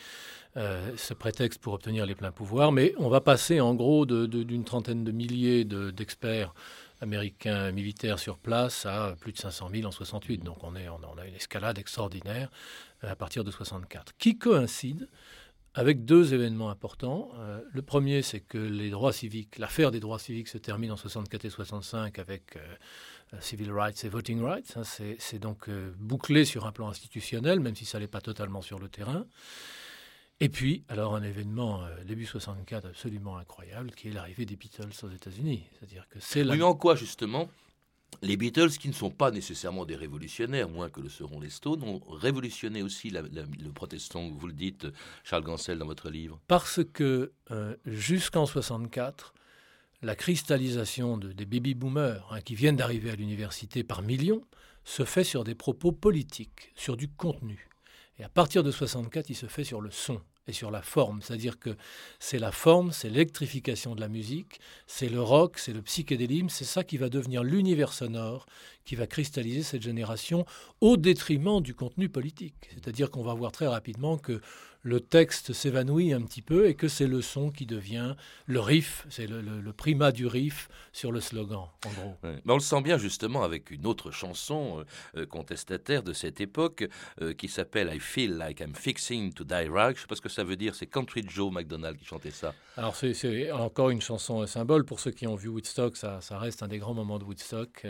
euh, 0.57 0.91
ce 0.97 1.13
prétexte 1.13 1.61
pour 1.61 1.73
obtenir 1.73 2.05
les 2.05 2.15
pleins 2.15 2.31
pouvoirs. 2.31 2.71
Mais 2.71 2.93
on 2.97 3.09
va 3.09 3.21
passer 3.21 3.61
en 3.61 3.75
gros 3.75 4.05
d'une 4.05 4.63
trentaine 4.63 5.03
de 5.03 5.11
milliers 5.11 5.65
d'experts 5.65 6.53
américains 6.99 7.71
militaires 7.71 8.17
sur 8.17 8.39
place 8.39 8.87
à 8.87 9.15
plus 9.19 9.31
de 9.31 9.37
500 9.37 9.69
000 9.71 9.87
en 9.87 9.91
68. 9.91 10.43
Donc 10.43 10.63
on, 10.63 10.75
est, 10.75 10.89
on 10.89 11.17
a 11.19 11.25
une 11.27 11.35
escalade 11.35 11.77
extraordinaire 11.77 12.49
à 13.03 13.15
partir 13.15 13.43
de 13.43 13.51
64, 13.51 14.13
qui 14.17 14.39
coïncide 14.39 15.07
avec 15.77 16.05
deux 16.05 16.33
événements 16.33 16.71
importants. 16.71 17.29
Euh, 17.37 17.61
le 17.71 17.81
premier, 17.83 18.23
c'est 18.23 18.39
que 18.39 18.57
les 18.57 18.89
droits 18.89 19.13
civiques, 19.13 19.59
l'affaire 19.59 19.91
des 19.91 19.99
droits 19.99 20.17
civiques 20.17 20.47
se 20.47 20.57
termine 20.57 20.91
en 20.91 20.97
64 20.97 21.45
et 21.45 21.49
65 21.51 22.17
avec 22.17 22.55
euh, 22.55 22.59
euh, 23.35 23.37
civil 23.41 23.71
rights 23.71 24.03
et 24.03 24.09
voting 24.09 24.41
rights. 24.41 24.73
Hein. 24.75 24.81
c'est 24.83 25.39
donc 25.39 25.69
bouclé 25.99 26.45
sur 26.45 26.65
un 26.65 26.71
plan 26.71 26.89
institutionnel, 26.89 27.59
même 27.59 27.75
si 27.75 27.85
ça 27.85 27.99
n'est 27.99 28.07
pas 28.07 28.21
totalement 28.21 28.63
sur 28.63 28.79
le 28.79 28.89
terrain. 28.89 29.27
Et 30.39 30.49
puis, 30.49 30.83
alors 30.89 31.15
un 31.15 31.21
événement 31.21 31.83
début 32.05 32.25
64 32.25 32.87
absolument 32.87 33.37
incroyable, 33.37 33.91
qui 33.91 34.07
est 34.07 34.11
l'arrivée 34.11 34.45
des 34.45 34.55
Beatles 34.55 34.89
aux 35.03 35.09
États-Unis. 35.09 35.63
C'est-à-dire 35.73 36.07
que 36.09 36.19
c'est 36.19 36.43
Oui, 36.43 36.61
en 36.63 36.73
quoi 36.73 36.95
justement? 36.95 37.49
Les 38.21 38.35
Beatles, 38.35 38.71
qui 38.71 38.87
ne 38.87 38.93
sont 38.93 39.11
pas 39.11 39.31
nécessairement 39.31 39.85
des 39.85 39.95
révolutionnaires, 39.95 40.69
moins 40.69 40.89
que 40.89 41.01
le 41.01 41.09
seront 41.09 41.39
les 41.39 41.49
Stones, 41.49 41.83
ont 41.83 41.99
révolutionné 42.09 42.81
aussi 42.81 43.11
le 43.11 43.71
protestant, 43.71 44.29
vous 44.29 44.47
le 44.47 44.53
dites, 44.53 44.87
Charles 45.23 45.43
Gansel, 45.43 45.77
dans 45.77 45.85
votre 45.85 46.09
livre. 46.09 46.39
Parce 46.47 46.83
que 46.83 47.31
euh, 47.51 47.75
jusqu'en 47.85 48.45
64, 48.45 49.33
la 50.01 50.15
cristallisation 50.15 51.17
des 51.17 51.45
baby-boomers 51.45 52.27
hein, 52.31 52.41
qui 52.41 52.55
viennent 52.55 52.75
d'arriver 52.75 53.11
à 53.11 53.15
l'université 53.15 53.83
par 53.83 54.01
millions 54.01 54.41
se 54.83 55.03
fait 55.03 55.23
sur 55.23 55.43
des 55.43 55.55
propos 55.55 55.91
politiques, 55.91 56.71
sur 56.75 56.97
du 56.97 57.07
contenu. 57.09 57.67
Et 58.19 58.23
à 58.23 58.29
partir 58.29 58.63
de 58.63 58.71
64, 58.71 59.29
il 59.29 59.35
se 59.35 59.45
fait 59.45 59.63
sur 59.63 59.81
le 59.81 59.91
son 59.91 60.21
et 60.47 60.53
sur 60.53 60.71
la 60.71 60.81
forme. 60.81 61.21
C'est-à-dire 61.21 61.59
que 61.59 61.75
c'est 62.19 62.39
la 62.39 62.51
forme, 62.51 62.91
c'est 62.91 63.09
l'électrification 63.09 63.95
de 63.95 64.01
la 64.01 64.07
musique, 64.07 64.59
c'est 64.85 65.09
le 65.09 65.21
rock, 65.21 65.59
c'est 65.59 65.73
le 65.73 65.81
psychédélisme, 65.81 66.49
c'est 66.49 66.65
ça 66.65 66.83
qui 66.83 66.97
va 66.97 67.09
devenir 67.09 67.43
l'univers 67.43 67.93
sonore 67.93 68.45
qui 68.87 68.95
va 68.95 69.05
cristalliser 69.05 69.63
cette 69.63 69.81
génération 69.81 70.45
au 70.79 70.95
détriment 70.95 71.61
du 71.61 71.75
contenu 71.75 72.07
politique. 72.07 72.55
C'est-à-dire 72.73 73.11
qu'on 73.11 73.21
va 73.21 73.33
voir 73.33 73.51
très 73.51 73.67
rapidement 73.67 74.17
que 74.17 74.39
le 74.87 75.01
texte 75.01 75.51
s'évanouit 75.51 76.13
un 76.13 76.21
petit 76.21 76.41
peu 76.41 76.67
et 76.67 76.73
que 76.73 76.87
c'est 76.87 77.07
le 77.07 77.21
son 77.21 77.51
qui 77.51 77.65
devient 77.65 78.15
le 78.45 78.61
riff, 78.61 79.05
c'est 79.09 79.27
le, 79.27 79.73
primat 79.73 80.13
du 80.13 80.25
riff 80.25 80.69
sur 80.93 81.11
le 81.11 81.19
slogan, 81.19 81.65
en 81.85 81.89
gros. 81.89 82.15
Mais 82.23 82.39
on 82.47 82.53
le 82.53 82.61
sent 82.61 82.81
bien 82.81 82.97
justement 82.97 83.43
avec 83.43 83.69
une 83.69 83.85
autre 83.85 84.11
chanson 84.11 84.79
euh, 84.79 84.83
euh, 85.21 85.25
contestataire 85.25 86.03
de 86.03 86.13
cette 86.13 86.39
époque 86.39 86.87
euh, 87.21 87.33
qui 87.33 87.49
s'appelle 87.49 87.93
I 87.93 87.99
Feel 87.99 88.37
Like 88.37 88.61
I'm 88.61 88.73
Fixing 88.73 89.33
to 89.33 89.43
Die 89.43 89.67
Rag. 89.67 89.95
Je 89.95 89.99
ne 89.99 90.01
sais 90.03 90.07
pas 90.07 90.15
ce 90.15 90.21
que 90.21 90.29
ça 90.29 90.45
veut 90.45 90.55
dire, 90.55 90.73
c'est 90.73 90.87
Country 90.87 91.21
Joe 91.27 91.51
McDonald 91.51 91.97
qui 91.97 92.05
chantait 92.05 92.31
ça. 92.31 92.53
Alors 92.77 92.95
c'est 92.95 93.51
encore 93.51 93.89
une 93.89 94.01
chanson 94.01 94.47
symbole 94.47 94.85
pour 94.85 95.01
ceux 95.01 95.11
qui 95.11 95.27
ont 95.27 95.35
vu 95.35 95.49
Woodstock, 95.49 95.97
ça, 95.97 96.21
ça 96.21 96.39
reste 96.39 96.63
un 96.63 96.69
des 96.69 96.77
grands 96.77 96.93
moments 96.93 97.19
de 97.19 97.25
Woodstock. 97.25 97.85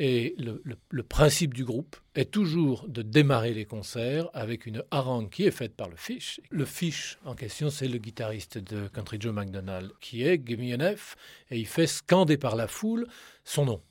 Et 0.00 0.36
le, 0.38 1.02
principe 1.02 1.54
du 1.54 1.64
groupe 1.64 1.96
est 2.14 2.30
toujours 2.30 2.86
de 2.88 3.02
démarrer 3.02 3.52
les 3.52 3.64
concerts 3.64 4.28
avec 4.32 4.66
une 4.66 4.84
harangue 4.92 5.28
qui 5.28 5.44
est 5.44 5.50
faite 5.50 5.74
par 5.74 5.88
le 5.88 5.96
Fish. 5.96 6.40
Le 6.50 6.64
Fish 6.64 7.18
en 7.24 7.34
question, 7.34 7.68
c'est 7.68 7.88
le 7.88 7.98
guitariste 7.98 8.58
de 8.58 8.86
Country 8.88 9.18
Joe 9.20 9.34
McDonald, 9.34 9.90
qui 10.00 10.22
est 10.22 10.38
Gimme 10.38 10.80
an 10.80 10.96
F, 10.96 11.16
et 11.50 11.58
il 11.58 11.66
fait 11.66 11.88
scander 11.88 12.36
par 12.36 12.54
la 12.54 12.68
foule 12.68 13.08
son 13.44 13.64
nom. 13.64 13.82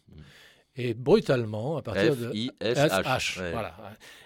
Et 0.79 0.93
brutalement, 0.93 1.77
à 1.77 1.81
partir 1.81 2.15
de 2.15 2.29
H, 2.29 3.51
voilà. 3.51 3.75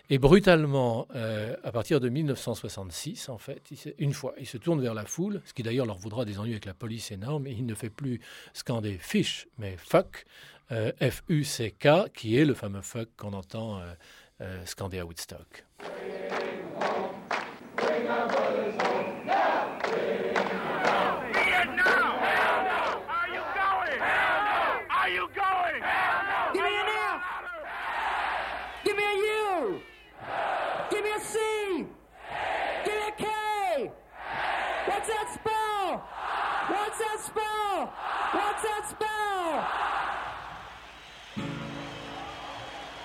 Et 0.10 0.18
brutalement, 0.18 1.08
euh, 1.16 1.56
à 1.64 1.72
partir 1.72 2.02
de 2.02 2.10
1966, 2.10 3.30
en 3.30 3.38
fait, 3.38 3.62
une 3.98 4.12
fois, 4.12 4.36
il 4.38 4.46
se 4.46 4.58
tourne 4.58 4.82
vers 4.82 4.94
la 4.94 5.06
foule, 5.06 5.42
ce 5.46 5.54
qui 5.54 5.64
d'ailleurs 5.64 5.86
leur 5.86 5.98
voudra 5.98 6.26
des 6.26 6.38
ennuis 6.38 6.52
avec 6.52 6.66
la 6.66 6.74
police 6.74 7.12
énorme, 7.12 7.48
et 7.48 7.52
il 7.52 7.66
ne 7.66 7.74
fait 7.74 7.90
plus 7.90 8.20
scander 8.52 8.98
fish, 9.00 9.48
mais 9.58 9.78
fuck, 9.78 10.26
euh, 10.72 10.92
F-U-C-K, 11.02 12.10
qui 12.14 12.38
est 12.38 12.46
le 12.46 12.54
fameux 12.54 12.82
fuck 12.82 13.10
qu'on 13.18 13.34
entend 13.34 13.80
euh, 13.80 13.94
euh, 14.42 14.66
scander 14.66 15.00
à 15.00 15.06
Woodstock. 15.06 15.66
What's 34.88 35.08
that? 35.08 35.40
What's 36.70 37.00
that? 37.00 37.94
What's 38.34 38.94
that? 38.94 40.11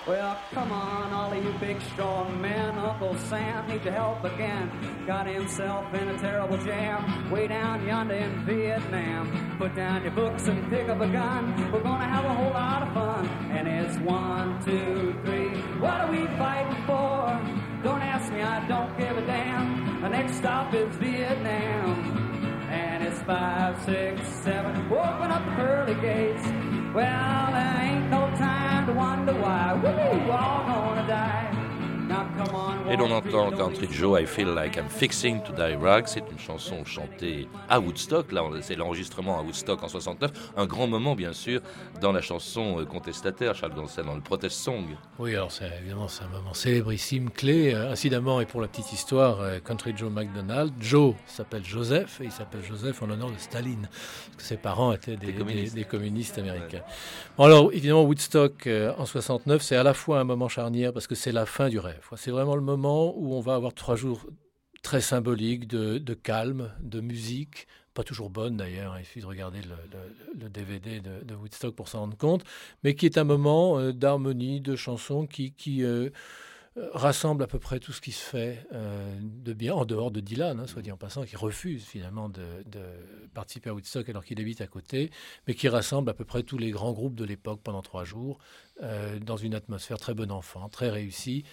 Well, 0.07 0.39
come 0.53 0.71
on, 0.71 1.11
all 1.11 1.33
of 1.33 1.43
you 1.43 1.51
big 1.59 1.81
strong 1.91 2.39
men. 2.41 2.77
Uncle 2.77 3.17
Sam 3.17 3.67
needs 3.67 3.83
your 3.83 3.93
help 3.93 4.23
again. 4.23 4.71
Got 5.05 5.27
himself 5.27 5.93
in 5.93 6.07
a 6.07 6.17
terrible 6.17 6.57
jam 6.59 7.29
way 7.29 7.47
down 7.47 7.85
yonder 7.85 8.15
in 8.15 8.45
Vietnam. 8.45 9.57
Put 9.57 9.75
down 9.75 10.03
your 10.03 10.13
books 10.13 10.47
and 10.47 10.69
pick 10.69 10.87
up 10.87 11.01
a 11.01 11.09
gun. 11.09 11.73
We're 11.73 11.83
gonna 11.83 12.05
have 12.05 12.23
a 12.23 12.33
whole 12.33 12.51
lot 12.51 12.83
of 12.83 12.93
fun. 12.93 13.27
And 13.51 13.67
it's 13.67 13.97
one, 13.97 14.63
two, 14.63 15.13
three. 15.25 15.59
What 15.81 15.99
are 15.99 16.09
we 16.09 16.25
fighting 16.37 16.85
for? 16.85 17.41
Don't 17.83 18.01
ask 18.01 18.31
me, 18.31 18.41
I 18.41 18.65
don't 18.65 18.97
give 18.97 19.17
a 19.17 19.25
damn. 19.25 19.99
The 20.01 20.07
next 20.07 20.37
stop 20.37 20.73
is 20.73 20.95
Vietnam. 20.95 22.69
And 22.71 23.03
it's 23.03 23.21
five, 23.23 23.75
six, 23.83 24.25
seven. 24.25 24.85
Open 24.89 25.31
up 25.31 25.43
the 25.43 25.51
pearly 25.51 25.95
gates. 25.95 26.45
Well, 26.93 27.51
there 27.51 27.79
ain't 27.81 28.09
no 28.09 28.26
to 28.87 28.93
wonder 28.93 29.33
why. 29.33 29.73
We're 29.83 30.31
all 30.31 30.63
gonna 30.63 31.07
die. 31.07 31.66
Et 32.89 32.95
l'on 32.95 33.11
entend 33.11 33.51
Country 33.51 33.87
Joe, 33.91 34.21
I 34.21 34.25
Feel 34.25 34.47
Like 34.47 34.77
I'm 34.77 34.87
Fixing 34.87 35.41
to 35.43 35.51
Die 35.51 35.75
Rag. 35.75 36.05
C'est 36.07 36.23
une 36.31 36.39
chanson 36.39 36.85
chantée 36.85 37.49
à 37.67 37.81
Woodstock. 37.81 38.31
Là, 38.31 38.43
c'est 38.61 38.75
l'enregistrement 38.75 39.37
à 39.37 39.41
Woodstock 39.41 39.83
en 39.83 39.89
69. 39.89 40.31
Un 40.55 40.65
grand 40.65 40.87
moment, 40.87 41.13
bien 41.13 41.33
sûr, 41.33 41.59
dans 41.99 42.13
la 42.13 42.21
chanson 42.21 42.79
euh, 42.79 42.85
contestataire, 42.85 43.55
Charles 43.55 43.73
Gansel, 43.75 44.05
dans 44.05 44.15
le 44.15 44.21
protest 44.21 44.57
song. 44.57 44.85
Oui, 45.19 45.35
alors 45.35 45.51
c'est 45.51 45.69
évidemment 45.81 46.07
c'est 46.07 46.23
un 46.23 46.29
moment 46.29 46.53
célébrissime, 46.53 47.29
clé. 47.29 47.73
Euh, 47.73 47.91
incidemment, 47.91 48.39
et 48.39 48.45
pour 48.45 48.61
la 48.61 48.69
petite 48.69 48.93
histoire, 48.93 49.41
euh, 49.41 49.59
Country 49.59 49.93
Joe 49.95 50.09
McDonald, 50.09 50.71
Joe 50.79 51.13
s'appelle 51.25 51.65
Joseph, 51.65 52.21
et 52.21 52.25
il 52.25 52.31
s'appelle 52.31 52.63
Joseph 52.63 53.01
en 53.01 53.07
l'honneur 53.07 53.31
de 53.31 53.37
Staline, 53.37 53.89
parce 53.91 54.37
que 54.37 54.43
ses 54.43 54.57
parents 54.57 54.93
étaient 54.93 55.17
des, 55.17 55.33
communistes. 55.83 56.37
américains. 56.37 56.83
Bon, 57.37 57.43
alors, 57.43 57.73
évidemment, 57.73 58.03
Woodstock 58.03 58.69
en 58.97 59.05
69, 59.05 59.61
c'est 59.61 59.75
à 59.75 59.83
la 59.83 59.93
fois 59.93 60.19
un 60.21 60.23
moment 60.23 60.47
charnière, 60.47 60.93
parce 60.93 61.07
que 61.07 61.15
c'est 61.15 61.33
la 61.33 61.45
fin 61.45 61.67
du 61.67 61.79
rêve. 61.79 62.06
C'est 62.15 62.31
vraiment 62.31 62.55
le 62.55 62.61
moment 62.61 63.13
où 63.17 63.33
on 63.33 63.41
va 63.41 63.55
avoir 63.55 63.73
trois 63.73 63.95
jours 63.95 64.25
très 64.81 65.01
symboliques 65.01 65.67
de, 65.67 66.13
calme, 66.13 66.71
de 66.79 67.01
musique, 67.01 67.67
pas 67.93 68.03
toujours 68.03 68.29
bonne 68.29 68.57
d'ailleurs, 68.57 68.97
il 68.97 69.05
suffit 69.05 69.21
de 69.21 69.25
regarder 69.25 69.59
le, 70.35 70.49
DVD 70.49 71.01
de, 71.01 71.35
Woodstock 71.35 71.75
pour 71.75 71.87
s'en 71.87 72.01
rendre 72.01 72.17
compte, 72.17 72.43
mais 72.83 72.95
qui 72.95 73.05
est 73.05 73.17
un 73.17 73.23
moment 73.23 73.79
euh, 73.79 73.91
d'harmonie, 73.91 74.61
de 74.61 74.75
chansons 74.75 75.25
qui, 75.27 75.53
euh, 75.83 76.09
euh, 76.77 76.89
rassemble 76.93 77.43
à 77.43 77.47
peu 77.47 77.59
près 77.59 77.79
tout 77.79 77.91
ce 77.91 77.99
qui 77.99 78.11
se 78.11 78.23
fait 78.23 78.65
de 78.71 79.53
bien, 79.53 79.73
en 79.73 79.83
dehors 79.83 80.11
de 80.11 80.19
Dylan, 80.21 80.59
hein, 80.59 80.67
soit 80.67 80.83
dit 80.83 80.91
en 80.91 80.97
passant, 80.97 81.23
qui 81.23 81.35
refuse 81.35 81.83
finalement 81.83 82.29
de, 82.29 82.45
de 82.65 82.83
participer 83.33 83.71
à 83.71 83.73
Woodstock 83.73 84.07
alors 84.07 84.23
qu'il 84.23 84.39
habite 84.39 84.61
à 84.61 84.67
côté, 84.67 85.09
mais 85.47 85.55
qui 85.55 85.67
rassemble 85.67 86.09
à 86.09 86.13
peu 86.13 86.23
près 86.23 86.43
tous 86.43 86.57
les 86.57 86.69
grands 86.69 86.93
groupes 86.93 87.15
de 87.15 87.25
l'époque 87.25 87.61
pendant 87.63 87.81
trois 87.81 88.03
jours, 88.03 88.37
dans 89.21 89.37
une 89.37 89.55
atmosphère 89.55 89.97
très 89.97 90.13
bon 90.13 90.31
enfant, 90.31 90.69
très 90.69 90.91
réussie, 90.91 91.43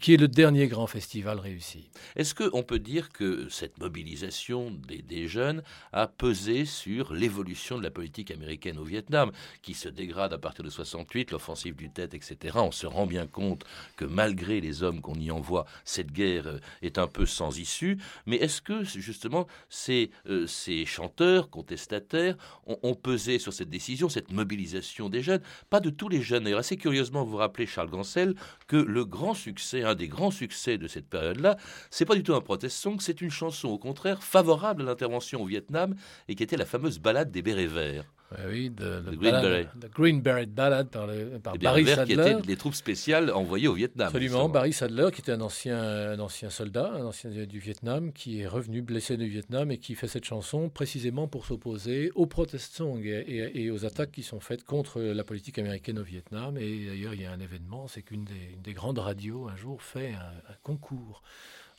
qui 0.00 0.14
est 0.14 0.16
le 0.18 0.28
dernier 0.28 0.66
grand 0.66 0.86
festival 0.86 1.38
réussi. 1.38 1.90
Est-ce 2.16 2.34
qu'on 2.34 2.62
peut 2.62 2.78
dire 2.78 3.10
que 3.10 3.48
cette 3.48 3.78
mobilisation 3.78 4.72
des, 5.08 5.28
jeunes 5.28 5.62
a 5.92 6.06
pesé 6.06 6.64
sur 6.64 7.12
l'évolution 7.12 7.78
de 7.78 7.82
la 7.82 7.90
politique 7.90 8.30
américaine 8.30 8.78
au 8.78 8.84
Vietnam, 8.84 9.30
qui 9.62 9.74
se 9.74 9.88
dégrade 9.88 10.32
à 10.32 10.38
partir 10.38 10.64
de 10.64 10.70
68, 10.70 11.30
l'offensive 11.30 11.76
du 11.76 11.90
Tête, 11.90 12.14
etc. 12.14 12.58
On 12.60 12.72
se 12.72 12.86
rend 12.86 13.06
bien 13.06 13.26
compte 13.26 13.64
que 13.96 14.04
malgré 14.04 14.60
les 14.60 14.82
hommes 14.82 15.00
qu'on 15.00 15.14
y 15.14 15.30
envoie, 15.30 15.66
cette 15.84 16.12
guerre 16.12 16.46
euh, 16.46 16.58
est 16.82 16.98
un 16.98 17.06
peu 17.06 17.26
sans 17.26 17.58
issue. 17.58 17.98
Mais 18.26 18.36
est-ce 18.36 18.60
que 18.60 18.84
justement 18.84 19.46
ces, 19.68 20.10
euh, 20.26 20.46
ces 20.46 20.84
chanteurs 20.84 21.50
contestataires 21.50 22.36
ont, 22.66 22.94
pesé 22.94 23.38
sur 23.38 23.52
cette 23.52 23.70
décision, 23.70 24.08
cette 24.08 24.32
mobilisation 24.32 25.08
des 25.08 25.22
jeunes? 25.22 25.42
Pas 25.70 25.80
de 25.80 25.90
tous 25.90 26.08
les 26.08 26.22
jeunes. 26.22 26.44
D'ailleurs, 26.44 26.60
assez 26.60 26.76
curieusement, 26.76 27.24
vous 27.24 27.36
rappelez, 27.36 27.66
Charles 27.66 27.90
Gansel, 27.90 28.34
que 28.66 28.76
le 28.76 29.04
grand 29.04 29.34
succès 29.34 29.83
un 29.84 29.94
des 29.94 30.08
grands 30.08 30.30
succès 30.30 30.78
de 30.78 30.88
cette 30.88 31.08
période-là, 31.08 31.56
c'est 31.90 32.04
pas 32.04 32.14
du 32.14 32.22
tout 32.22 32.34
un 32.34 32.40
protest 32.40 32.76
song, 32.76 32.96
c'est 33.00 33.20
une 33.20 33.30
chanson 33.30 33.68
au 33.68 33.78
contraire 33.78 34.22
favorable 34.22 34.82
à 34.82 34.84
l'intervention 34.86 35.42
au 35.42 35.46
Vietnam 35.46 35.94
et 36.28 36.34
qui 36.34 36.42
était 36.42 36.56
la 36.56 36.66
fameuse 36.66 36.98
balade 36.98 37.30
des 37.30 37.42
bérets 37.42 37.66
verts. 37.66 38.12
Oui, 38.48 38.70
de, 38.70 39.02
Green, 39.16 39.18
Beret. 39.18 39.68
Green 39.94 40.20
Beret 40.20 40.46
Ballad 40.46 40.88
par, 40.88 41.08
par 41.42 41.58
Barry 41.58 41.86
Sadler. 41.86 42.04
qui 42.06 42.12
étaient 42.20 42.46
les 42.46 42.56
troupes 42.56 42.74
spéciales 42.74 43.30
envoyées 43.30 43.68
au 43.68 43.74
Vietnam. 43.74 44.08
Absolument, 44.08 44.48
Barry 44.48 44.72
Sadler, 44.72 45.08
qui 45.12 45.20
était 45.20 45.32
un 45.32 45.40
ancien, 45.40 45.78
un 45.78 46.18
ancien 46.18 46.50
soldat, 46.50 46.92
un 46.94 47.04
ancien 47.04 47.30
du 47.30 47.58
Vietnam, 47.58 48.12
qui 48.12 48.40
est 48.40 48.46
revenu 48.46 48.82
blessé 48.82 49.16
du 49.16 49.28
Vietnam 49.28 49.70
et 49.70 49.78
qui 49.78 49.94
fait 49.94 50.08
cette 50.08 50.24
chanson 50.24 50.68
précisément 50.68 51.28
pour 51.28 51.46
s'opposer 51.46 52.10
aux 52.14 52.26
protest 52.26 52.74
songs 52.74 53.02
et, 53.04 53.70
aux 53.70 53.84
attaques 53.84 54.12
qui 54.12 54.22
sont 54.22 54.40
faites 54.40 54.64
contre 54.64 55.00
la 55.00 55.24
politique 55.24 55.58
américaine 55.58 55.98
au 55.98 56.04
Vietnam. 56.04 56.56
Et 56.58 56.86
d'ailleurs, 56.86 57.14
il 57.14 57.22
y 57.22 57.26
a 57.26 57.32
un 57.32 57.40
événement, 57.40 57.88
c'est 57.88 58.02
qu'une 58.02 58.24
des, 58.62 58.72
grandes 58.72 58.98
radios 58.98 59.48
un 59.48 59.56
jour 59.56 59.82
fait 59.82 60.12
un, 60.12 60.54
concours 60.62 61.22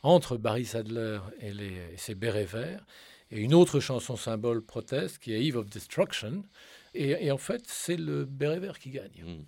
entre 0.02 0.36
Barry 0.36 0.64
Sadler 0.64 1.18
et, 1.40 1.52
les, 1.52 1.72
et 1.92 1.96
ses 1.96 2.14
bérets 2.14 2.44
verts 2.44 2.84
et 3.30 3.40
une 3.40 3.54
autre 3.54 3.80
chanson 3.80 4.16
symbole 4.16 4.62
proteste 4.64 5.18
qui 5.18 5.32
est 5.32 5.44
Eve 5.44 5.56
of 5.56 5.68
Destruction. 5.68 6.44
Et, 6.98 7.30
en 7.30 7.36
fait, 7.36 7.62
c'est 7.66 7.96
le 7.96 8.24
béret 8.24 8.58
vert 8.58 8.78
qui 8.78 8.88
gagne. 8.88 9.22
Mm. 9.22 9.44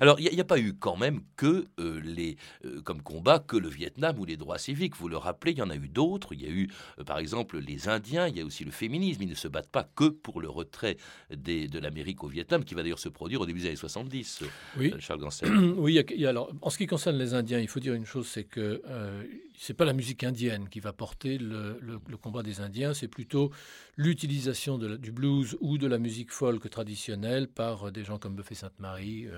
Alors, 0.00 0.18
il 0.20 0.30
n'y 0.30 0.40
a, 0.40 0.44
pas 0.44 0.58
eu 0.58 0.74
quand 0.74 0.96
même 0.96 1.20
que 1.36 1.66
euh, 1.78 2.00
les, 2.04 2.36
euh, 2.64 2.82
comme 2.82 3.00
combat 3.00 3.38
que 3.38 3.56
le 3.56 3.68
Vietnam 3.68 4.18
ou 4.18 4.24
les 4.24 4.36
droits 4.36 4.58
civiques. 4.58 4.96
Vous 4.96 5.08
le 5.08 5.16
rappelez, 5.16 5.52
il 5.52 5.58
y 5.58 5.62
en 5.62 5.70
a 5.70 5.76
eu 5.76 5.88
d'autres. 5.88 6.34
Il 6.34 6.42
y 6.42 6.46
a 6.46 6.50
eu, 6.50 6.68
euh, 6.98 7.04
par 7.04 7.18
exemple, 7.18 7.58
les 7.58 7.88
Indiens. 7.88 8.26
Il 8.28 8.36
y 8.36 8.40
a 8.40 8.44
aussi 8.44 8.64
le 8.64 8.70
féminisme. 8.70 9.22
Ils 9.22 9.30
ne 9.30 9.34
se 9.34 9.48
battent 9.48 9.70
pas 9.70 9.88
que 9.94 10.08
pour 10.08 10.42
le 10.42 10.50
retrait 10.50 10.98
des, 11.34 11.68
de 11.68 11.78
l'Amérique 11.78 12.22
au 12.22 12.28
Vietnam, 12.28 12.64
qui 12.64 12.74
va 12.74 12.82
d'ailleurs 12.82 12.98
se 12.98 13.08
produire 13.08 13.40
au 13.40 13.46
début 13.46 13.60
des 13.60 13.68
années 13.68 13.76
70. 13.76 14.42
Oui. 14.76 14.92
Charles 14.98 15.20
Gansel. 15.20 15.50
oui. 15.78 16.04
alors, 16.26 16.52
en 16.60 16.68
ce 16.68 16.76
qui 16.76 16.86
concerne 16.86 17.16
les 17.16 17.32
Indiens, 17.32 17.60
il 17.60 17.68
faut 17.68 17.80
dire 17.80 17.94
une 17.94 18.06
chose, 18.06 18.26
c'est 18.26 18.44
que 18.44 18.82
c'est 19.62 19.74
pas 19.74 19.84
la 19.84 19.92
musique 19.92 20.24
indienne 20.24 20.68
qui 20.68 20.80
va 20.80 20.92
porter 20.92 21.36
le, 21.36 21.98
combat 22.22 22.42
des 22.42 22.60
Indiens. 22.60 22.94
C'est 22.94 23.08
plutôt 23.08 23.50
l'utilisation 23.96 24.78
du 24.78 25.12
blues 25.12 25.56
ou 25.60 25.76
de 25.76 25.86
la 25.86 25.98
musique 25.98 26.32
folk 26.32 26.70
traditionnelle 26.70 27.46
par 27.46 27.92
des 27.92 28.02
gens 28.02 28.18
comme 28.18 28.34
Buffet 28.34 28.54
Sainte-Marie 28.54 29.28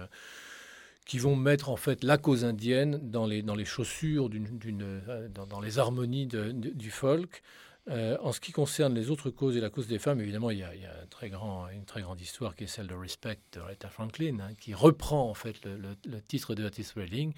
qui 1.04 1.18
vont 1.18 1.36
mettre 1.36 1.70
en 1.70 1.76
fait 1.76 2.04
la 2.04 2.18
cause 2.18 2.44
indienne 2.44 2.98
dans 3.02 3.26
les, 3.26 3.42
dans 3.42 3.54
les 3.54 3.64
chaussures, 3.64 4.28
euh, 4.32 5.28
dans, 5.28 5.60
les 5.60 5.78
harmonies 5.78 6.26
du 6.26 6.90
folk. 6.90 7.42
Euh, 7.90 8.16
en 8.20 8.30
ce 8.30 8.38
qui 8.38 8.52
concerne 8.52 8.94
les 8.94 9.10
autres 9.10 9.30
causes 9.30 9.56
et 9.56 9.60
la 9.60 9.68
cause 9.68 9.88
des 9.88 9.98
femmes, 9.98 10.20
évidemment, 10.20 10.50
il 10.50 10.58
y 10.58 10.62
a, 10.62 10.72
une 10.72 11.84
très 11.84 12.00
grande 12.00 12.20
histoire 12.20 12.54
qui 12.54 12.64
est 12.64 12.68
celle 12.68 12.86
de 12.86 12.94
Respect 12.94 13.40
de 13.52 13.60
Rita 13.60 13.88
Franklin, 13.88 14.38
hein, 14.40 14.54
qui 14.60 14.72
reprend 14.72 15.28
en 15.28 15.34
fait 15.34 15.56
le, 15.64 15.96
titre 16.20 16.54
de 16.54 16.64
Otis 16.64 16.92
Redding 16.94 17.32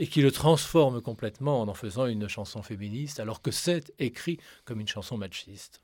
et 0.00 0.08
qui 0.08 0.20
le 0.20 0.32
transforme 0.32 1.00
complètement 1.00 1.60
en 1.60 1.68
en 1.68 1.74
faisant 1.74 2.06
une 2.06 2.26
chanson 2.28 2.62
féministe, 2.62 3.20
alors 3.20 3.40
que 3.40 3.52
c'est 3.52 3.92
écrit 4.00 4.40
comme 4.64 4.80
une 4.80 4.88
chanson 4.88 5.16
machiste. 5.16 5.80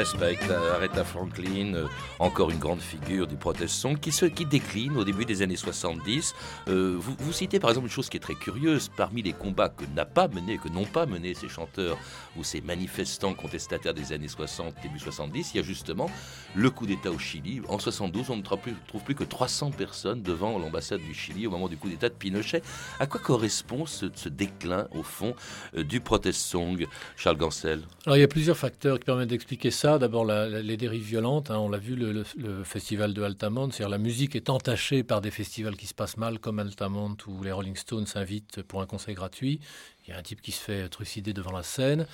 Respect, 0.00 0.38
Aretha 0.50 1.04
Franklin, 1.04 1.74
euh, 1.74 1.86
encore 2.18 2.50
une 2.50 2.58
grande 2.58 2.80
figure 2.80 3.26
du 3.26 3.36
protestant 3.36 3.94
qui, 3.96 4.12
se, 4.12 4.24
qui 4.24 4.46
décline 4.46 4.96
au 4.96 5.04
début 5.04 5.26
des 5.26 5.42
années 5.42 5.56
70. 5.56 6.34
Euh, 6.68 6.96
vous, 6.98 7.14
vous, 7.18 7.32
citez 7.34 7.60
par 7.60 7.68
exemple 7.68 7.86
une 7.86 7.92
chose 7.92 8.08
qui 8.08 8.16
est 8.16 8.20
très 8.20 8.34
curieuse, 8.34 8.90
parmi 8.96 9.20
les 9.20 9.34
combats 9.34 9.68
que 9.68 9.84
n'a 9.94 10.06
pas 10.06 10.26
mené, 10.28 10.56
que 10.56 10.70
n'ont 10.70 10.86
pas 10.86 11.04
mené 11.04 11.34
ces 11.34 11.50
chanteurs 11.50 11.98
ou 12.38 12.44
ces 12.44 12.62
manifestants 12.62 13.34
contestataires 13.34 13.92
des 13.92 14.14
années 14.14 14.28
60, 14.28 14.74
début 14.82 14.98
70, 14.98 15.50
il 15.52 15.56
y 15.58 15.60
a 15.60 15.62
justement 15.62 16.08
le 16.54 16.70
coup 16.70 16.86
d'État 16.86 17.10
au 17.10 17.18
Chili. 17.18 17.60
En 17.68 17.78
72, 17.78 18.30
on 18.30 18.36
ne 18.36 18.42
trouve 18.42 19.02
plus, 19.04 19.14
que 19.14 19.24
300 19.24 19.72
personnes 19.72 20.22
devant 20.22 20.58
l'ambassade 20.58 21.02
du 21.02 21.12
Chili 21.12 21.46
au 21.46 21.50
moment 21.50 21.68
du 21.68 21.76
coup 21.76 21.90
d'État 21.90 22.08
de 22.08 22.14
Pinochet. 22.14 22.62
À 23.00 23.06
quoi 23.06 23.20
correspond 23.20 23.84
ce, 23.84 24.06
déclin, 24.30 24.88
au 24.92 25.02
fond, 25.02 25.34
euh, 25.76 25.84
du 25.84 26.00
protest 26.00 26.40
song, 26.40 26.86
Charles 27.16 27.36
Gansel 27.36 27.82
Alors 28.06 28.16
il 28.16 28.20
y 28.20 28.24
a 28.24 28.28
plusieurs 28.28 28.56
facteurs 28.56 28.98
qui 28.98 29.04
permettent 29.04 29.28
d'expliquer 29.28 29.70
ça. 29.70 29.89
D'abord, 29.98 30.24
les 30.24 30.76
dérives 30.76 31.02
violentes. 31.02 31.50
Hein. 31.50 31.58
on 31.58 31.68
l'a 31.68 31.78
vu, 31.78 31.96
le, 31.96 32.24
festival 32.64 33.14
de 33.14 33.22
Altamont, 33.22 33.70
c'est-à-dire 33.70 33.88
la 33.88 33.98
musique 33.98 34.36
est 34.36 34.50
entachée 34.50 35.02
par 35.02 35.20
des 35.20 35.30
festivals 35.30 35.76
qui 35.76 35.86
se 35.86 35.94
passent 35.94 36.16
mal, 36.16 36.38
comme 36.38 36.58
Altamont, 36.58 37.16
où 37.26 37.42
les 37.42 37.52
Rolling 37.52 37.76
Stones 37.76 38.06
s'invitent 38.06 38.62
pour 38.62 38.80
un 38.80 38.86
concert 38.86 39.14
gratuit. 39.14 39.60
Il 40.06 40.10
y 40.10 40.12
a 40.12 40.18
un 40.18 40.22
type 40.22 40.40
qui 40.40 40.52
se 40.52 40.60
fait 40.60 40.88
trucider 40.88 41.32
devant 41.32 41.52
la 41.52 41.62
scène. 41.62 42.06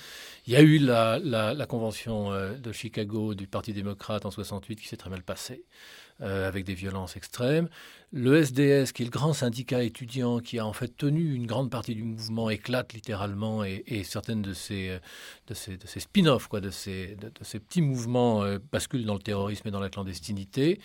Il 0.45 0.53
y 0.53 0.55
a 0.55 0.61
eu 0.61 0.77
la, 0.77 1.19
la 1.19 1.65
convention 1.65 2.31
euh, 2.31 2.53
de 2.53 2.71
Chicago 2.71 3.33
du 3.33 3.47
Parti 3.47 3.73
démocrate 3.73 4.25
en 4.25 4.31
68 4.31 4.75
qui 4.75 4.87
s'est 4.87 4.97
très 4.97 5.09
mal 5.09 5.23
passée. 5.23 5.63
Euh, 6.23 6.47
avec 6.47 6.65
des 6.65 6.73
violences 6.73 7.15
extrêmes. 7.15 7.69
Le 8.11 8.37
SDS, 8.37 8.91
qui 8.91 9.03
est 9.03 9.05
le 9.05 9.11
grand 9.11 9.33
syndicat 9.33 9.83
étudiant 9.83 10.39
qui 10.39 10.57
a 10.57 10.65
en 10.65 10.73
fait 10.73 10.97
tenu 10.97 11.35
une 11.35 11.45
grande 11.45 11.69
partie 11.69 11.93
du 11.93 12.01
mouvement, 12.01 12.49
éclate 12.49 12.93
littéralement 12.93 13.63
et, 13.63 14.03
certaines 14.03 14.41
de 14.41 14.53
ces, 14.53 14.97
de 15.45 15.53
spin-offs, 15.85 16.49
de, 16.49 16.71
ces, 16.71 17.15
de, 17.17 17.31
ces 17.43 17.59
petits 17.59 17.83
mouvements 17.83 18.41
euh, 18.41 18.57
basculent 18.71 19.05
dans 19.05 19.13
le 19.13 19.19
terrorisme 19.19 19.67
et 19.67 19.71
dans 19.71 19.79
la 19.79 19.89
clandestinité. 19.89 20.79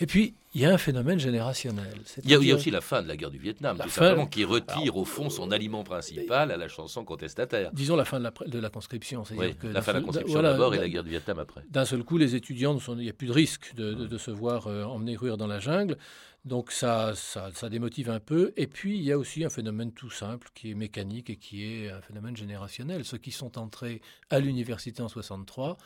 Et 0.00 0.06
puis, 0.06 0.34
il 0.54 0.62
y 0.62 0.64
a 0.64 0.72
un 0.72 0.78
phénomène 0.78 1.20
générationnel. 1.20 1.94
Il 2.24 2.30
y, 2.30 2.34
a, 2.34 2.54
aussi 2.54 2.70
la 2.70 2.80
fin 2.80 3.02
de 3.02 3.08
la 3.08 3.16
guerre 3.16 3.30
du 3.30 3.38
Vietnam, 3.38 3.76
la 3.78 3.86
fin, 3.86 4.26
qui 4.26 4.44
retire 4.44 4.96
au 4.96 5.04
fond 5.04 5.28
son 5.28 5.50
aliment 5.50 5.84
principal 5.84 6.50
à 6.50 6.56
la 6.56 6.68
chanson 6.68 7.04
contestataire. 7.04 7.70
Disons 7.72 7.96
la 7.96 8.06
fin 8.06 8.18
de 8.18 8.24
la, 8.24 8.32
de 8.46 8.58
la 8.58 8.70
conscription. 8.70 9.22
Oui, 9.36 9.54
la 9.62 9.82
fin 9.82 9.92
de 9.92 9.98
la 9.98 10.04
conscription 10.04 10.42
d'abord 10.42 10.74
et 10.74 10.78
la 10.78 10.88
guerre 10.88 11.04
du 11.04 11.10
Vietnam 11.10 11.38
après. 11.38 11.62
D'un 11.68 11.84
seul 11.84 12.02
coup, 12.02 12.16
les 12.16 12.34
étudiants, 12.34 12.76
il 12.88 12.96
n'y 12.96 13.10
a 13.10 13.12
plus 13.12 13.28
de 13.28 13.32
risque 13.32 13.74
de, 13.74 14.18
se 14.18 14.30
voir 14.30 14.66
euh, 14.66 14.84
emmener 14.84 15.16
rire 15.16 15.36
dans 15.36 15.46
la 15.46 15.60
jungle. 15.60 15.96
Donc 16.44 16.72
ça, 16.72 17.12
ça, 17.14 17.50
ça, 17.54 17.68
démotive 17.68 18.10
un 18.10 18.20
peu. 18.20 18.52
Et 18.56 18.66
puis 18.66 18.96
il 18.96 19.02
y 19.02 19.12
a 19.12 19.18
aussi 19.18 19.44
un 19.44 19.50
phénomène 19.50 19.92
tout 19.92 20.10
simple 20.10 20.48
qui 20.54 20.70
est 20.70 20.74
mécanique 20.74 21.28
et 21.28 21.36
qui 21.36 21.64
est 21.64 21.90
un 21.90 22.00
phénomène 22.00 22.36
générationnel. 22.36 23.04
Ceux 23.04 23.18
qui 23.18 23.30
sont 23.30 23.58
entrés 23.58 24.00
à 24.30 24.40
l'université 24.40 25.02
en 25.02 25.08
63 25.08 25.76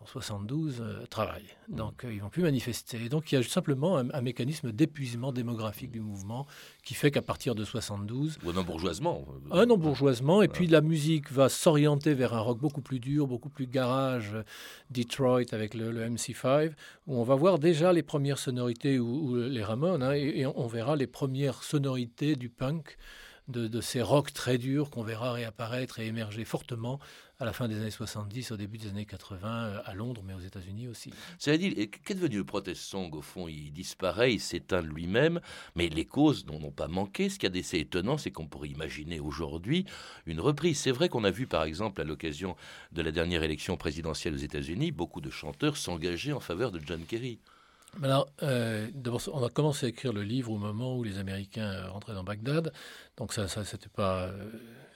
en 0.00 0.06
72 0.06 0.80
euh, 0.80 1.06
travaillent. 1.06 1.56
Mmh. 1.68 1.76
Donc 1.76 2.04
euh, 2.04 2.12
ils 2.12 2.20
vont 2.20 2.28
plus 2.28 2.42
manifester. 2.42 3.08
donc 3.08 3.30
il 3.32 3.36
y 3.36 3.38
a 3.38 3.42
simplement 3.42 3.98
un, 3.98 4.20
mécanisme 4.20 4.72
d'épuisement 4.72 5.32
démographique 5.32 5.90
du 5.90 6.00
mouvement 6.00 6.46
qui 6.82 6.94
fait 6.94 7.10
qu'à 7.10 7.22
partir 7.22 7.54
de 7.54 7.64
72... 7.64 8.38
Ou 8.44 8.50
un 8.50 8.56
embourgeoisement. 8.56 9.24
Un 9.50 9.68
embourgeoisement. 9.70 10.42
Et 10.42 10.48
puis 10.48 10.66
la 10.66 10.80
musique 10.80 11.30
va 11.30 11.48
s'orienter 11.48 12.14
vers 12.14 12.34
un 12.34 12.40
rock 12.40 12.58
beaucoup 12.58 12.82
plus 12.82 13.00
dur, 13.00 13.26
beaucoup 13.26 13.50
plus 13.50 13.66
garage, 13.66 14.36
Detroit 14.90 15.52
avec 15.52 15.74
le, 15.74 15.92
MC5, 15.92 16.72
où 17.06 17.18
on 17.18 17.22
va 17.22 17.34
voir 17.34 17.58
déjà 17.58 17.92
les 17.92 18.02
premières 18.02 18.38
sonorités, 18.38 18.98
ou, 18.98 19.36
les 19.36 19.62
Ramones, 19.62 20.02
hein, 20.02 20.12
et, 20.12 20.46
on 20.46 20.66
verra 20.66 20.96
les 20.96 21.06
premières 21.06 21.62
sonorités 21.62 22.36
du 22.36 22.48
punk. 22.48 22.96
De, 23.46 23.68
de, 23.68 23.80
ces 23.82 24.00
rocks 24.00 24.32
très 24.32 24.56
durs 24.56 24.88
qu'on 24.88 25.02
verra 25.02 25.32
réapparaître 25.32 26.00
et 26.00 26.06
émerger 26.06 26.46
fortement 26.46 26.98
à 27.38 27.44
la 27.44 27.52
fin 27.52 27.68
des 27.68 27.76
années 27.76 27.90
70, 27.90 28.52
au 28.52 28.56
début 28.56 28.78
des 28.78 28.88
années 28.88 29.06
80, 29.06 29.64
euh, 29.66 29.80
à 29.84 29.94
Londres, 29.94 30.22
mais 30.24 30.34
aux 30.34 30.40
États-Unis 30.40 30.88
aussi. 30.88 31.10
C'est-à-dire, 31.38 31.74
qu'est 32.04 32.14
devenu 32.14 32.36
le 32.36 32.44
protest? 32.44 32.80
Song 32.80 33.14
Au 33.14 33.22
fond, 33.22 33.48
il 33.48 33.72
disparaît, 33.72 34.32
il 34.34 34.40
s'éteint 34.40 34.82
lui-même, 34.82 35.40
mais 35.74 35.88
les 35.88 36.06
causes 36.06 36.46
n'en 36.46 36.62
ont 36.62 36.70
pas 36.70 36.88
manqué. 36.88 37.28
Ce 37.28 37.38
qui 37.38 37.46
est 37.46 37.56
assez 37.56 37.80
étonnant, 37.80 38.18
c'est 38.18 38.30
qu'on 38.30 38.46
pourrait 38.46 38.68
imaginer 38.68 39.20
aujourd'hui 39.20 39.84
une 40.26 40.40
reprise. 40.40 40.78
C'est 40.78 40.92
vrai 40.92 41.08
qu'on 41.08 41.24
a 41.24 41.30
vu, 41.30 41.46
par 41.46 41.64
exemple, 41.64 42.00
à 42.00 42.04
l'occasion 42.04 42.56
de 42.92 43.02
la 43.02 43.10
dernière 43.10 43.42
élection 43.42 43.76
présidentielle 43.76 44.34
aux 44.34 44.38
États-Unis, 44.38 44.92
beaucoup 44.92 45.20
de 45.20 45.30
chanteurs 45.30 45.76
s'engager 45.76 46.32
en 46.32 46.40
faveur 46.40 46.70
de 46.70 46.80
John 46.84 47.04
Kerry. 47.04 47.40
Alors, 48.02 48.28
euh, 48.42 48.88
d'abord, 48.94 49.20
on 49.32 49.44
a 49.44 49.50
commencé 49.50 49.86
à 49.86 49.88
écrire 49.88 50.12
le 50.12 50.22
livre 50.22 50.50
au 50.50 50.58
moment 50.58 50.96
où 50.96 51.04
les 51.04 51.18
Américains 51.18 51.86
rentraient 51.88 52.14
dans 52.14 52.24
Bagdad. 52.24 52.72
Donc 53.16 53.32
ça, 53.32 53.46
ça 53.46 53.62
euh, 53.98 54.50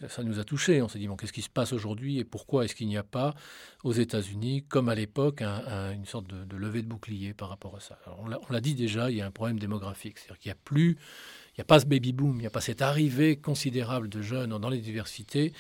ça 0.09 0.23
nous 0.23 0.39
a 0.39 0.45
touchés. 0.45 0.83
On 0.83 0.89
s'est 0.89 0.99
dit 0.99 1.09
qu'est-ce 1.19 1.33
qui 1.33 1.43
se 1.43 1.51
passe 1.51 1.73
aujourd'hui 1.73 2.19
et 2.19 2.25
pourquoi 2.25 2.65
est-ce 2.65 2.75
qu'il 2.75 2.89
n'y 2.89 2.97
a 2.97 3.03
pas 3.03 3.35
aux 3.85 3.93
États-Unis, 3.93 4.65
comme 4.69 4.89
à 4.89 4.95
l'époque, 4.95 5.43
une 5.43 6.07
sorte 6.07 6.27
de, 6.27 6.57
levée 6.57 6.83
de 6.83 6.89
bouclier 6.89 7.35
par 7.35 7.49
rapport 7.49 7.77
à 7.77 7.81
ça? 7.81 7.99
On 8.19 8.53
l'a 8.53 8.61
dit 8.61 8.75
déjà, 8.75 9.11
il 9.11 9.17
y 9.17 9.21
a 9.21 9.27
un 9.27 9.31
problème 9.31 9.59
démographique, 9.59 10.19
c'est-à-dire 10.19 10.39
qu'il 10.39 10.51
n'y 10.51 10.59
a 10.59 10.63
plus, 10.65 10.99
il 11.53 11.59
n'y 11.59 11.63
a 11.63 11.65
pas 11.65 11.81
ce 11.81 11.87
baby 11.87 12.13
boom, 12.13 12.37
il 12.37 12.41
n'y 12.41 12.47
a 12.47 12.51
pas 12.51 12.61
cette 12.61 12.83
arrivée 12.83 13.37
considérable 13.37 14.09
de 14.09 14.23
jeunes 14.23 14.57
dans 14.59 14.69
les 14.69 14.81
diversités 14.81 15.53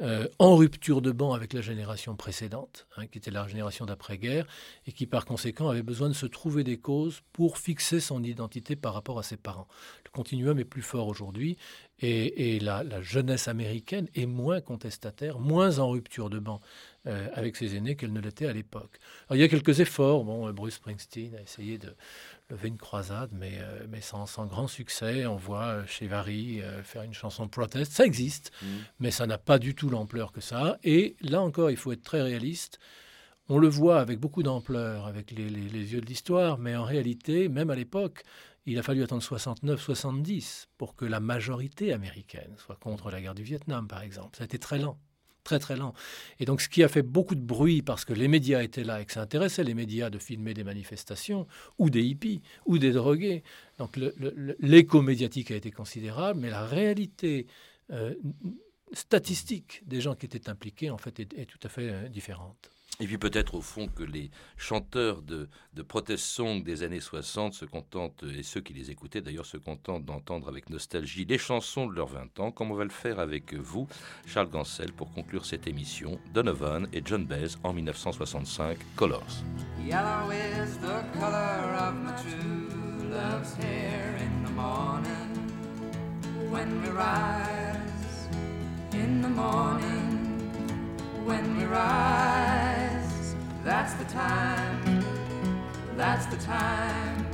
euh, 0.00 0.26
en 0.40 0.56
rupture 0.56 1.02
de 1.02 1.12
banc 1.12 1.34
avec 1.34 1.52
la 1.52 1.60
génération 1.60 2.16
précédente, 2.16 2.88
hein, 2.96 3.06
qui 3.06 3.18
était 3.18 3.30
la 3.30 3.46
génération 3.46 3.86
d'après-guerre, 3.86 4.44
et 4.88 4.92
qui 4.92 5.06
par 5.06 5.24
conséquent 5.24 5.68
avait 5.68 5.84
besoin 5.84 6.08
de 6.08 6.14
se 6.14 6.26
trouver 6.26 6.64
des 6.64 6.78
causes 6.78 7.22
pour 7.32 7.58
fixer 7.58 8.00
son 8.00 8.24
identité 8.24 8.74
par 8.74 8.92
rapport 8.92 9.20
à 9.20 9.22
ses 9.22 9.36
parents. 9.36 9.68
Le 10.04 10.10
continuum 10.10 10.58
est 10.58 10.64
plus 10.64 10.82
fort 10.82 11.06
aujourd'hui, 11.06 11.56
et, 12.00 12.58
la, 12.58 12.84
jeunesse 13.02 13.46
américaine 13.46 14.08
est 14.16 14.26
moins 14.26 14.60
contestataire, 14.60 15.38
moins 15.38 15.78
en 15.78 15.90
rupture 15.90 16.28
de 16.28 16.40
banc 16.40 16.60
euh, 17.06 17.28
avec 17.34 17.56
ses 17.56 17.76
aînés 17.76 17.94
qu'elle 17.94 18.12
ne 18.12 18.20
l'était 18.20 18.46
à 18.46 18.52
l'époque. 18.52 18.98
il 19.30 19.36
y 19.36 19.44
a 19.44 19.48
quelques 19.48 19.78
efforts. 19.78 20.24
Bon, 20.24 20.50
Bruce 20.52 20.74
Springsteen 20.74 21.36
a 21.36 21.40
essayé 21.40 21.78
de 21.78 21.94
lever 22.50 22.68
une 22.68 22.78
croisade, 22.78 23.30
mais, 23.32 23.58
euh, 23.58 23.86
mais 23.88 24.00
sans, 24.00 24.26
grand 24.46 24.68
succès. 24.68 25.26
On 25.26 25.36
voit 25.36 25.66
euh, 25.66 25.86
chez 25.86 26.06
Vary 26.06 26.60
faire 26.82 27.02
une 27.02 27.14
chanson 27.14 27.48
protest. 27.48 27.92
Ça 27.92 28.04
existe, 28.04 28.52
mm. 28.62 28.66
mais 29.00 29.10
ça 29.10 29.26
n'a 29.26 29.38
pas 29.38 29.58
du 29.58 29.74
tout 29.74 29.88
l'ampleur 29.88 30.32
que 30.32 30.40
ça. 30.40 30.78
Et 30.84 31.16
là 31.20 31.40
encore, 31.40 31.70
il 31.70 31.76
faut 31.76 31.92
être 31.92 32.02
très 32.02 32.22
réaliste. 32.22 32.78
On 33.48 33.58
le 33.58 33.68
voit 33.68 34.00
avec 34.00 34.20
beaucoup 34.20 34.42
d'ampleur, 34.42 35.06
avec 35.06 35.30
les, 35.30 35.48
les 35.48 35.92
yeux 35.92 36.00
de 36.00 36.06
l'histoire, 36.06 36.58
mais 36.58 36.76
en 36.76 36.84
réalité, 36.84 37.48
même 37.48 37.68
à 37.68 37.74
l'époque, 37.74 38.24
il 38.66 38.78
a 38.78 38.82
fallu 38.82 39.02
attendre 39.02 39.22
69-70 39.22 40.66
pour 40.78 40.96
que 40.96 41.04
la 41.04 41.20
majorité 41.20 41.92
américaine 41.92 42.54
soit 42.56 42.76
contre 42.76 43.10
la 43.10 43.20
guerre 43.20 43.34
du 43.34 43.42
Vietnam, 43.42 43.86
par 43.86 44.02
exemple. 44.02 44.36
Ça 44.36 44.44
a 44.44 44.46
été 44.46 44.58
très 44.58 44.78
lent. 44.78 44.98
Très 45.44 45.58
très 45.58 45.76
lent. 45.76 45.94
Et 46.40 46.46
donc 46.46 46.60
ce 46.60 46.68
qui 46.68 46.82
a 46.82 46.88
fait 46.88 47.02
beaucoup 47.02 47.34
de 47.34 47.40
bruit 47.40 47.82
parce 47.82 48.04
que 48.04 48.12
les 48.12 48.28
médias 48.28 48.62
étaient 48.62 48.82
là 48.82 49.00
et 49.00 49.04
que 49.04 49.12
ça 49.12 49.20
intéressait 49.20 49.62
les 49.62 49.74
médias 49.74 50.10
de 50.10 50.18
filmer 50.18 50.54
des 50.54 50.64
manifestations 50.64 51.46
ou 51.78 51.90
des 51.90 52.02
hippies 52.02 52.42
ou 52.66 52.78
des 52.78 52.92
drogués. 52.92 53.44
Donc 53.78 53.98
l'écho 54.58 55.02
médiatique 55.02 55.50
a 55.50 55.56
été 55.56 55.70
considérable, 55.70 56.40
mais 56.40 56.50
la 56.50 56.64
réalité 56.64 57.46
euh, 57.92 58.14
statistique 58.92 59.82
des 59.86 60.00
gens 60.00 60.14
qui 60.14 60.26
étaient 60.26 60.48
impliqués 60.48 60.90
en 60.90 60.98
fait 60.98 61.20
est, 61.20 61.46
tout 61.46 61.58
à 61.62 61.68
fait 61.68 61.90
euh, 61.90 62.08
différente. 62.08 62.70
Et 63.00 63.06
puis 63.06 63.18
peut-être 63.18 63.56
au 63.56 63.60
fond 63.60 63.88
que 63.88 64.04
les 64.04 64.30
chanteurs 64.56 65.20
de, 65.22 65.48
protest 65.82 66.24
song 66.24 66.62
des 66.62 66.84
années 66.84 67.00
60 67.00 67.52
se 67.52 67.64
contentent, 67.64 68.22
et 68.22 68.44
ceux 68.44 68.60
qui 68.60 68.72
les 68.72 68.90
écoutaient 68.90 69.20
d'ailleurs 69.20 69.46
se 69.46 69.56
contentent 69.56 70.04
d'entendre 70.04 70.48
avec 70.48 70.70
nostalgie 70.70 71.24
les 71.24 71.38
chansons 71.38 71.88
de 71.88 71.94
leurs 71.94 72.06
20 72.06 72.38
ans, 72.38 72.52
comme 72.52 72.70
on 72.70 72.76
va 72.76 72.84
le 72.84 72.90
faire 72.90 73.18
avec 73.18 73.52
vous, 73.54 73.88
Charles 74.26 74.48
Gansel, 74.48 74.92
pour 74.92 75.12
conclure 75.12 75.44
cette 75.44 75.66
émission, 75.66 76.20
Donovan 76.32 76.86
et 76.92 77.02
John 77.04 77.26
Baez 77.26 77.56
en 77.64 77.72
1965, 77.72 78.78
Colors. 78.94 79.42
When 91.24 91.56
we 91.56 91.64
rise. 91.64 92.83
That's 93.64 93.94
the 93.94 94.04
time, 94.12 95.02
that's 95.96 96.26
the 96.26 96.36
time 96.36 97.26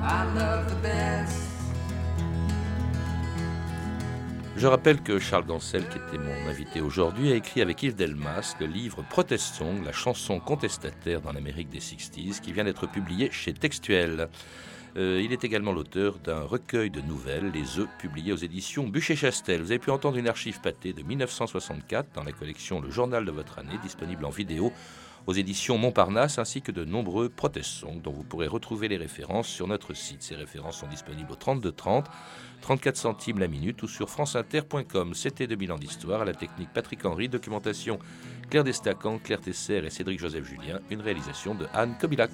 I 0.00 0.24
love 0.38 0.70
the 0.70 0.80
best. 0.80 1.42
Je 4.56 4.66
rappelle 4.68 5.02
que 5.02 5.18
Charles 5.18 5.44
Gansel, 5.44 5.88
qui 5.88 5.98
était 5.98 6.18
mon 6.18 6.48
invité 6.48 6.80
aujourd'hui, 6.80 7.32
a 7.32 7.34
écrit 7.34 7.62
avec 7.62 7.82
Yves 7.82 7.96
Delmas 7.96 8.54
le 8.60 8.66
livre 8.66 9.04
Protest 9.10 9.56
Song, 9.56 9.82
la 9.84 9.90
chanson 9.90 10.38
contestataire 10.38 11.20
dans 11.20 11.32
l'Amérique 11.32 11.68
des 11.68 11.80
60s, 11.80 12.40
qui 12.40 12.52
vient 12.52 12.64
d'être 12.64 12.86
publié 12.86 13.32
chez 13.32 13.52
Textuel. 13.52 14.28
Euh, 14.96 15.20
il 15.20 15.32
est 15.32 15.42
également 15.42 15.72
l'auteur 15.72 16.20
d'un 16.20 16.42
recueil 16.42 16.90
de 16.90 17.00
nouvelles, 17.00 17.50
Les 17.52 17.80
œufs, 17.80 17.88
publié 17.98 18.32
aux 18.32 18.36
éditions 18.36 18.86
Bûcher-Chastel. 18.86 19.62
Vous 19.62 19.72
avez 19.72 19.80
pu 19.80 19.90
entendre 19.90 20.16
une 20.16 20.28
archive 20.28 20.60
pâtée 20.60 20.92
de 20.92 21.02
1964 21.02 22.14
dans 22.14 22.22
la 22.22 22.30
collection 22.30 22.80
Le 22.80 22.88
Journal 22.88 23.24
de 23.24 23.32
votre 23.32 23.58
année, 23.58 23.78
disponible 23.82 24.24
en 24.24 24.30
vidéo 24.30 24.72
aux 25.26 25.32
éditions 25.32 25.76
Montparnasse, 25.78 26.38
ainsi 26.38 26.62
que 26.62 26.72
de 26.72 26.84
nombreux 26.84 27.28
protest-songs 27.28 28.00
dont 28.02 28.12
vous 28.12 28.22
pourrez 28.22 28.46
retrouver 28.46 28.88
les 28.88 28.96
références 28.96 29.48
sur 29.48 29.66
notre 29.66 29.94
site. 29.94 30.22
Ces 30.22 30.36
références 30.36 30.78
sont 30.78 30.86
disponibles 30.86 31.32
au 31.32 31.36
32 31.36 31.72
30, 31.72 32.06
34 32.60 32.96
centimes 32.96 33.38
la 33.38 33.48
minute 33.48 33.82
ou 33.82 33.88
sur 33.88 34.08
franceinter.com. 34.08 35.14
C'était 35.14 35.46
2000 35.46 35.72
ans 35.72 35.78
d'histoire 35.78 36.22
à 36.22 36.24
la 36.24 36.34
technique 36.34 36.72
Patrick 36.72 37.04
Henry, 37.04 37.28
documentation 37.28 37.98
Claire 38.50 38.64
Destacan, 38.64 39.18
Claire 39.18 39.40
Tesser 39.40 39.82
et 39.84 39.90
Cédric 39.90 40.20
Joseph 40.20 40.44
Julien, 40.44 40.80
une 40.90 41.00
réalisation 41.00 41.54
de 41.54 41.66
Anne 41.74 41.96
Kobilac. 41.98 42.30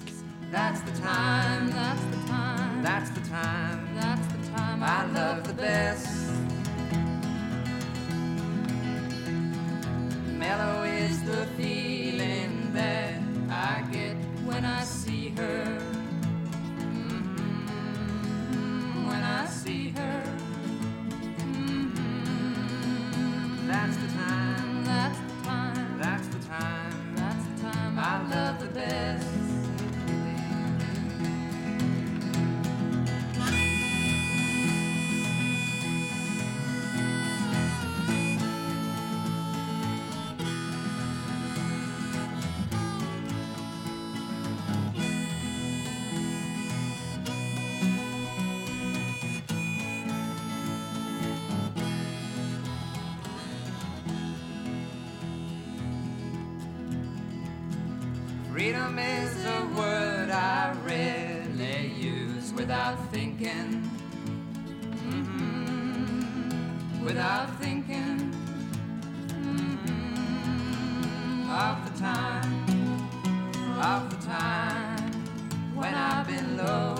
Mellow 10.43 10.83
is 10.83 11.21
the 11.23 11.47
without 67.03 67.49
thinking 67.59 68.31
mm-hmm, 69.27 70.29
of 71.49 71.83
the 71.91 71.99
time, 71.99 72.65
of 73.81 74.09
the 74.09 74.25
time 74.25 75.11
when 75.75 75.93
I've 75.93 76.25
been 76.27 76.57
low. 76.57 76.92